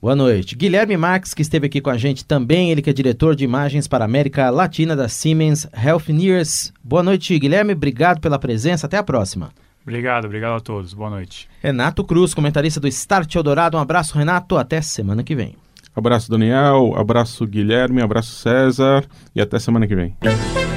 Boa 0.00 0.16
noite. 0.16 0.56
Guilherme 0.56 0.96
Marques, 0.96 1.32
que 1.32 1.42
esteve 1.42 1.66
aqui 1.66 1.80
com 1.80 1.90
a 1.90 1.96
gente 1.96 2.24
também, 2.24 2.70
ele 2.70 2.82
que 2.82 2.90
é 2.90 2.92
diretor 2.92 3.34
de 3.34 3.44
imagens 3.44 3.86
para 3.86 4.04
a 4.04 4.06
América 4.06 4.50
Latina 4.50 4.96
da 4.96 5.08
Siemens 5.08 5.68
Healthineers. 5.72 6.72
Boa 6.82 7.02
noite, 7.02 7.38
Guilherme. 7.38 7.72
Obrigado 7.72 8.20
pela 8.20 8.38
presença. 8.38 8.86
Até 8.86 8.96
a 8.96 9.02
próxima. 9.02 9.50
Obrigado, 9.86 10.24
obrigado 10.24 10.56
a 10.56 10.60
todos. 10.60 10.92
Boa 10.92 11.08
noite. 11.08 11.48
Renato 11.62 12.02
Cruz, 12.02 12.34
comentarista 12.34 12.80
do 12.80 12.88
Start 12.88 13.32
Eldorado. 13.36 13.76
Um 13.76 13.80
abraço, 13.80 14.18
Renato. 14.18 14.56
Até 14.56 14.82
semana 14.82 15.22
que 15.22 15.36
vem. 15.36 15.54
Abraço, 15.94 16.28
Daniel. 16.28 16.92
Abraço, 16.96 17.46
Guilherme. 17.46 18.02
Abraço, 18.02 18.32
César. 18.32 19.04
E 19.34 19.40
até 19.40 19.60
semana 19.60 19.86
que 19.86 19.94
vem. 19.94 20.16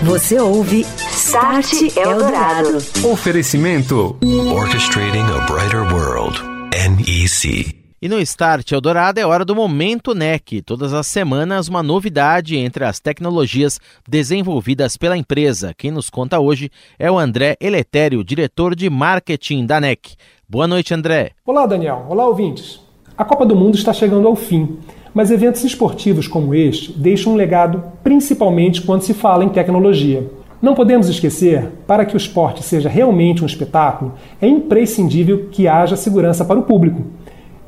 Você 0.03 0.39
ouve 0.39 0.81
Start 0.81 1.97
Eldorado. 1.97 2.77
Oferecimento: 3.03 4.15
Orchestrating 4.53 5.25
a 5.25 5.45
Brighter 5.45 5.91
World. 5.91 6.39
NEC. 6.71 7.78
E 8.01 8.07
no 8.07 8.17
Start 8.21 8.71
Eldorado 8.71 9.19
é 9.19 9.25
hora 9.25 9.43
do 9.43 9.53
Momento 9.53 10.15
NEC. 10.15 10.61
Todas 10.61 10.93
as 10.93 11.05
semanas, 11.05 11.67
uma 11.67 11.83
novidade 11.83 12.55
entre 12.55 12.85
as 12.85 12.97
tecnologias 12.97 13.77
desenvolvidas 14.07 14.95
pela 14.95 15.17
empresa. 15.17 15.73
Quem 15.77 15.91
nos 15.91 16.09
conta 16.09 16.39
hoje 16.39 16.71
é 16.97 17.11
o 17.11 17.19
André 17.19 17.57
Eletério, 17.59 18.23
diretor 18.23 18.73
de 18.73 18.89
marketing 18.89 19.65
da 19.65 19.81
NEC. 19.81 20.15
Boa 20.47 20.65
noite, 20.65 20.93
André. 20.93 21.31
Olá, 21.45 21.65
Daniel. 21.65 22.05
Olá, 22.07 22.25
ouvintes. 22.25 22.79
A 23.17 23.25
Copa 23.25 23.45
do 23.45 23.53
Mundo 23.53 23.75
está 23.75 23.91
chegando 23.91 24.29
ao 24.29 24.35
fim, 24.37 24.77
mas 25.13 25.29
eventos 25.29 25.65
esportivos 25.65 26.25
como 26.25 26.55
este 26.55 26.93
deixam 26.93 27.33
um 27.33 27.35
legado 27.35 27.83
principalmente 28.01 28.81
quando 28.81 29.01
se 29.01 29.13
fala 29.13 29.43
em 29.43 29.49
tecnologia. 29.49 30.25
Não 30.61 30.75
podemos 30.75 31.07
esquecer, 31.07 31.69
para 31.87 32.05
que 32.05 32.15
o 32.15 32.17
esporte 32.17 32.63
seja 32.63 32.89
realmente 32.89 33.43
um 33.43 33.45
espetáculo, 33.45 34.13
é 34.41 34.47
imprescindível 34.47 35.47
que 35.49 35.69
haja 35.69 35.95
segurança 35.95 36.43
para 36.43 36.59
o 36.59 36.63
público. 36.63 37.05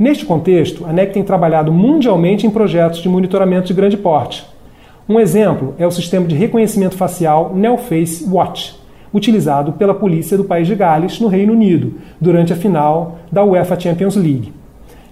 Neste 0.02 0.26
contexto, 0.26 0.84
a 0.84 0.92
NEC 0.92 1.14
tem 1.14 1.24
trabalhado 1.24 1.72
mundialmente 1.72 2.48
em 2.48 2.50
projetos 2.50 3.04
de 3.04 3.08
monitoramento 3.08 3.68
de 3.68 3.74
grande 3.76 3.96
porte. 3.96 4.44
Um 5.08 5.20
exemplo 5.20 5.76
é 5.78 5.86
o 5.86 5.92
sistema 5.92 6.26
de 6.26 6.34
reconhecimento 6.34 6.96
facial 6.98 7.54
NeoFace 7.56 8.28
Watch, 8.28 8.80
utilizado 9.14 9.74
pela 9.74 9.94
polícia 9.94 10.36
do 10.36 10.44
país 10.44 10.66
de 10.66 10.74
Gales, 10.74 11.20
no 11.20 11.28
Reino 11.28 11.54
Unido, 11.54 12.00
durante 12.20 12.52
a 12.52 12.56
final 12.56 13.20
da 13.32 13.44
UEFA 13.44 13.80
Champions 13.80 14.16
League. 14.16 14.52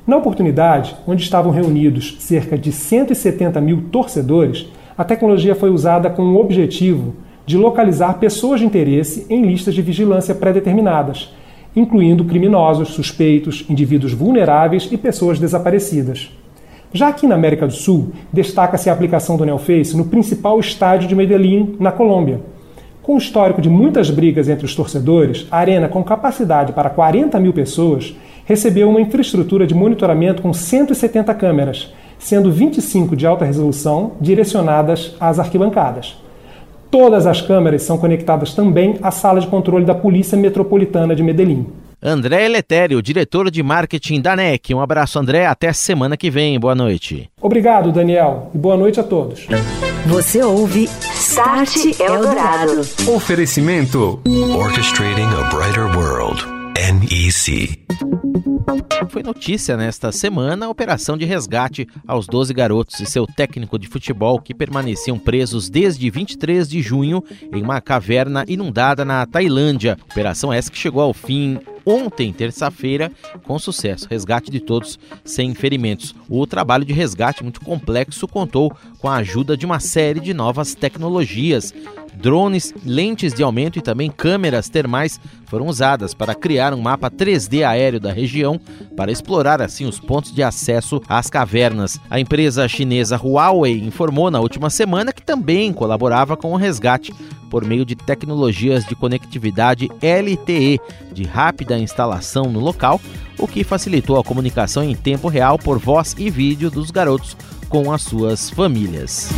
Na 0.08 0.18
oportunidade, 0.18 0.96
onde 1.06 1.22
estavam 1.22 1.52
reunidos 1.52 2.16
cerca 2.18 2.58
de 2.58 2.72
170 2.72 3.62
mil 3.62 3.84
torcedores, 3.92 4.74
a 4.98 5.04
tecnologia 5.04 5.54
foi 5.54 5.70
usada 5.70 6.10
com 6.10 6.24
o 6.24 6.40
objetivo 6.40 7.14
de 7.46 7.58
localizar 7.60 8.18
pessoas 8.18 8.60
de 8.60 8.66
interesse 8.66 9.28
em 9.30 9.44
listas 9.44 9.76
de 9.76 9.84
vigilância 9.84 10.34
pré-determinadas, 10.34 11.32
incluindo 11.80 12.26
criminosos, 12.26 12.90
suspeitos, 12.90 13.66
indivíduos 13.70 14.14
vulneráveis 14.14 14.88
e 14.92 14.98
pessoas 14.98 15.40
desaparecidas. 15.40 16.32
Já 16.92 17.08
aqui 17.08 17.28
na 17.28 17.36
América 17.36 17.68
do 17.68 17.74
Sul, 17.74 18.12
destaca-se 18.34 18.90
a 18.90 18.94
aplicação 18.94 19.38
do 19.38 19.46
NeoFace 19.46 19.96
no 19.96 20.06
principal 20.06 20.60
estádio 20.60 21.08
de 21.08 21.16
Medellín, 21.16 21.76
na 21.80 21.92
Colômbia. 21.92 22.42
Com 23.04 23.16
o 23.16 23.18
histórico 23.18 23.62
de 23.62 23.70
muitas 23.70 24.10
brigas 24.10 24.50
entre 24.50 24.66
os 24.66 24.76
torcedores, 24.76 25.48
a 25.50 25.58
arena, 25.58 25.88
com 25.88 26.04
capacidade 26.04 26.74
para 26.74 26.90
40 26.90 27.40
mil 27.40 27.54
pessoas, 27.54 28.16
recebeu 28.46 28.90
uma 28.90 29.02
infraestrutura 29.02 29.66
de 29.66 29.76
monitoramento 29.76 30.42
com 30.42 30.52
170 30.52 31.34
câmeras, 31.36 31.94
sendo 32.18 32.52
25 32.52 33.16
de 33.16 33.26
alta 33.26 33.46
resolução 33.46 34.14
direcionadas 34.20 35.16
às 35.20 35.40
arquibancadas. 35.40 36.18
Todas 36.92 37.28
as 37.28 37.42
câmeras 37.42 37.84
são 37.84 37.98
conectadas 37.98 38.54
também 38.54 38.98
à 39.02 39.12
sala 39.12 39.40
de 39.40 39.48
controle 39.48 39.86
da 39.86 39.94
Polícia 39.94 40.38
Metropolitana 40.38 41.16
de 41.16 41.22
Medellín. 41.22 41.68
André 42.02 42.46
Eletério, 42.46 43.02
diretor 43.02 43.52
de 43.52 43.62
marketing 43.62 44.22
da 44.22 44.36
NEC. 44.36 44.74
Um 44.74 44.80
abraço, 44.80 45.20
André. 45.20 45.46
Até 45.46 45.74
semana 45.74 46.16
que 46.16 46.30
vem. 46.30 46.58
Boa 46.60 46.74
noite. 46.74 47.30
Obrigado, 47.42 47.92
Daniel. 47.92 48.50
E 48.56 48.58
boa 48.58 48.78
noite 48.78 49.00
a 49.00 49.04
todos. 49.04 49.48
Você 50.06 50.42
ouve 50.42 50.86
Start 51.14 52.00
Eldorado. 52.00 52.82
Oferecimento 53.14 54.22
Orchestrating 54.58 55.28
a 55.28 55.54
Brighter 55.54 55.86
World. 55.96 56.59
NEC. 56.80 57.78
Foi 59.10 59.22
notícia 59.22 59.76
nesta 59.76 60.14
semana 60.14 60.66
a 60.66 60.70
operação 60.70 61.18
de 61.18 61.26
resgate 61.26 61.86
aos 62.08 62.26
12 62.26 62.54
garotos 62.54 63.02
e 63.02 63.06
seu 63.06 63.28
técnico 63.28 63.78
de 63.78 63.88
futebol 63.88 64.40
que 64.40 64.56
permaneciam 64.56 65.20
presos 65.20 65.70
desde 65.70 66.10
23 66.10 66.70
de 66.70 66.82
junho 66.82 67.22
em 67.52 67.62
uma 67.62 67.82
caverna 67.82 68.46
inundada 68.48 69.04
na 69.04 69.26
Tailândia. 69.26 69.98
Operação 70.10 70.54
essa 70.54 70.72
que 70.72 70.78
chegou 70.78 71.02
ao 71.02 71.14
fim 71.14 71.60
ontem, 71.86 72.32
terça-feira, 72.32 73.12
com 73.44 73.60
sucesso. 73.60 74.08
Resgate 74.10 74.50
de 74.50 74.62
todos 74.62 74.98
sem 75.26 75.54
ferimentos. 75.54 76.16
O 76.30 76.48
trabalho 76.48 76.86
de 76.86 76.94
resgate 76.94 77.44
muito 77.44 77.60
complexo 77.60 78.26
contou 78.26 78.72
com 79.00 79.10
a 79.10 79.18
ajuda 79.18 79.58
de 79.58 79.66
uma 79.66 79.82
série 79.82 80.22
de 80.22 80.34
novas 80.34 80.76
tecnologias. 80.76 81.74
Drones, 82.20 82.74
lentes 82.86 83.34
de 83.34 83.42
aumento 83.42 83.80
e 83.80 83.82
também 83.82 84.12
câmeras 84.12 84.68
termais 84.68 85.20
foram 85.46 85.68
usadas 85.68 86.14
para 86.14 86.36
criar 86.36 86.74
um 86.74 86.82
mapa 86.82 87.10
3D 87.10 87.66
aéreo 87.66 88.00
da 88.00 88.12
região 88.12 88.60
para 88.96 89.12
explorar 89.12 89.62
assim 89.62 89.86
os 89.86 90.00
pontos 90.00 90.34
de 90.34 90.44
acesso 90.44 91.02
às 91.08 91.30
cavernas. 91.30 91.98
A 92.10 92.20
empresa 92.20 92.68
chinesa 92.68 93.16
Huawei 93.16 93.80
informou 93.80 94.30
na 94.30 94.42
última 94.42 94.70
semana 94.70 95.14
que 95.14 95.24
também 95.24 95.72
colaborava 95.72 96.36
com 96.36 96.52
o 96.52 96.58
resgate 96.58 97.14
por 97.50 97.64
meio 97.66 97.86
de 97.86 97.96
tecnologias 97.96 98.86
de 98.86 98.96
conectividade 98.96 99.90
LTE 100.02 100.80
de 101.14 101.24
rápida 101.24 101.80
instalação 101.80 102.44
no 102.44 102.60
local, 102.60 103.00
o 103.38 103.48
que 103.48 103.64
facilitou 103.64 104.20
a 104.20 104.24
comunicação 104.24 104.84
em 104.84 104.94
tempo 104.94 105.30
real 105.30 105.58
por 105.58 105.80
voz 105.80 106.16
e 106.18 106.30
vídeo 106.30 106.70
dos 106.70 106.92
garotos 106.92 107.36
com 107.70 107.92
as 107.92 108.02
suas 108.02 108.50
famílias. 108.50 109.30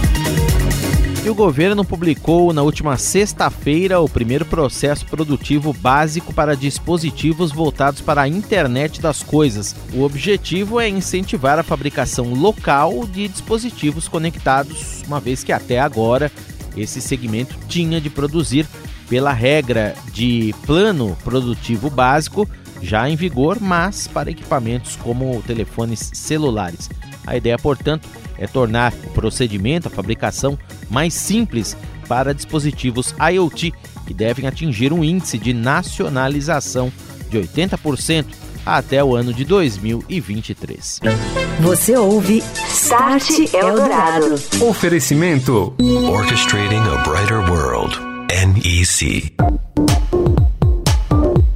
E 1.23 1.29
o 1.29 1.35
governo 1.35 1.85
publicou 1.85 2.51
na 2.51 2.63
última 2.63 2.97
sexta-feira 2.97 3.99
o 3.99 4.09
primeiro 4.09 4.43
processo 4.43 5.05
produtivo 5.05 5.71
básico 5.71 6.33
para 6.33 6.55
dispositivos 6.55 7.51
voltados 7.51 8.01
para 8.01 8.23
a 8.23 8.27
internet 8.27 8.99
das 8.99 9.21
coisas. 9.21 9.75
O 9.93 10.01
objetivo 10.01 10.79
é 10.79 10.89
incentivar 10.89 11.59
a 11.59 11.63
fabricação 11.63 12.33
local 12.33 13.05
de 13.05 13.27
dispositivos 13.27 14.07
conectados, 14.07 15.03
uma 15.05 15.19
vez 15.19 15.43
que 15.43 15.51
até 15.51 15.79
agora 15.79 16.31
esse 16.75 16.99
segmento 16.99 17.55
tinha 17.67 18.01
de 18.01 18.09
produzir 18.09 18.65
pela 19.07 19.31
regra 19.31 19.93
de 20.11 20.55
plano 20.65 21.15
produtivo 21.23 21.87
básico 21.91 22.49
já 22.81 23.07
em 23.07 23.15
vigor, 23.15 23.59
mas 23.61 24.07
para 24.07 24.31
equipamentos 24.31 24.95
como 24.95 25.39
telefones 25.43 26.09
celulares. 26.15 26.89
A 27.27 27.37
ideia, 27.37 27.59
portanto, 27.59 28.09
é 28.41 28.47
tornar 28.47 28.91
o 29.05 29.09
procedimento, 29.11 29.87
a 29.87 29.91
fabricação, 29.91 30.57
mais 30.89 31.13
simples 31.13 31.77
para 32.07 32.33
dispositivos 32.33 33.13
IoT, 33.31 33.71
que 34.07 34.13
devem 34.13 34.47
atingir 34.47 34.91
um 34.91 35.03
índice 35.03 35.37
de 35.37 35.53
nacionalização 35.53 36.91
de 37.29 37.37
80% 37.37 38.25
até 38.65 39.03
o 39.03 39.15
ano 39.15 39.31
de 39.31 39.45
2023. 39.45 40.99
Você 41.59 41.95
ouve 41.95 42.43
Start 42.67 43.29
Eldorado. 43.53 44.33
Oferecimento 44.59 45.73
Orchestrating 45.79 46.81
a 46.81 46.97
Brighter 47.07 47.39
World. 47.49 47.95
NEC. 48.31 49.35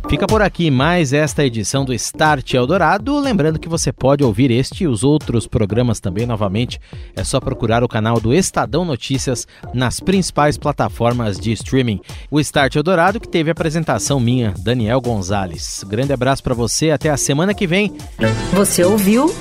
Fica 0.08 0.28
por 0.28 0.42
aqui 0.42 0.70
mais 0.70 1.14
esta 1.14 1.44
edição 1.44 1.84
do 1.84 1.94
Start 1.94 2.54
Eldorado. 2.54 3.20
Lembrando 3.20 3.60
que 3.60 3.68
você 3.68 3.92
pode 3.92 4.24
ouvir 4.24 4.52
este 4.52 4.84
e 4.84 4.88
os 4.88 5.04
outros 5.04 5.48
programas 5.48 6.00
também 6.00 6.26
novamente. 6.28 6.80
É 7.16 7.24
só 7.24 7.40
procurar 7.40 7.84
o 7.84 7.88
canal 7.88 8.20
do 8.20 8.34
Estadão 8.34 8.86
Notícias 8.86 9.48
nas 9.74 10.00
principais 10.00 10.58
plataformas 10.58 11.40
de 11.40 11.52
streaming. 11.54 12.00
O 12.30 12.40
Start 12.40 12.76
Eldorado 12.76 13.20
que 13.20 13.28
teve 13.28 13.50
apresentação 13.50 14.20
minha, 14.20 14.54
Daniel 14.60 15.02
Gonzalez. 15.02 15.84
Grande 15.88 16.14
abraço 16.14 16.44
para 16.44 16.54
você, 16.54 16.92
até 16.92 17.10
a 17.10 17.18
semana 17.18 17.54
que 17.54 17.66
vem. 17.66 17.92
Você 18.54 18.84
ouviu 18.84 19.34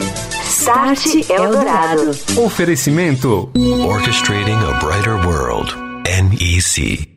Start 0.49 1.29
Eldorado. 1.29 2.11
Oferecimento 2.39 3.51
Orchestrating 3.87 4.53
a 4.53 4.73
Brighter 4.79 5.27
World. 5.27 5.75
NEC. 6.05 7.14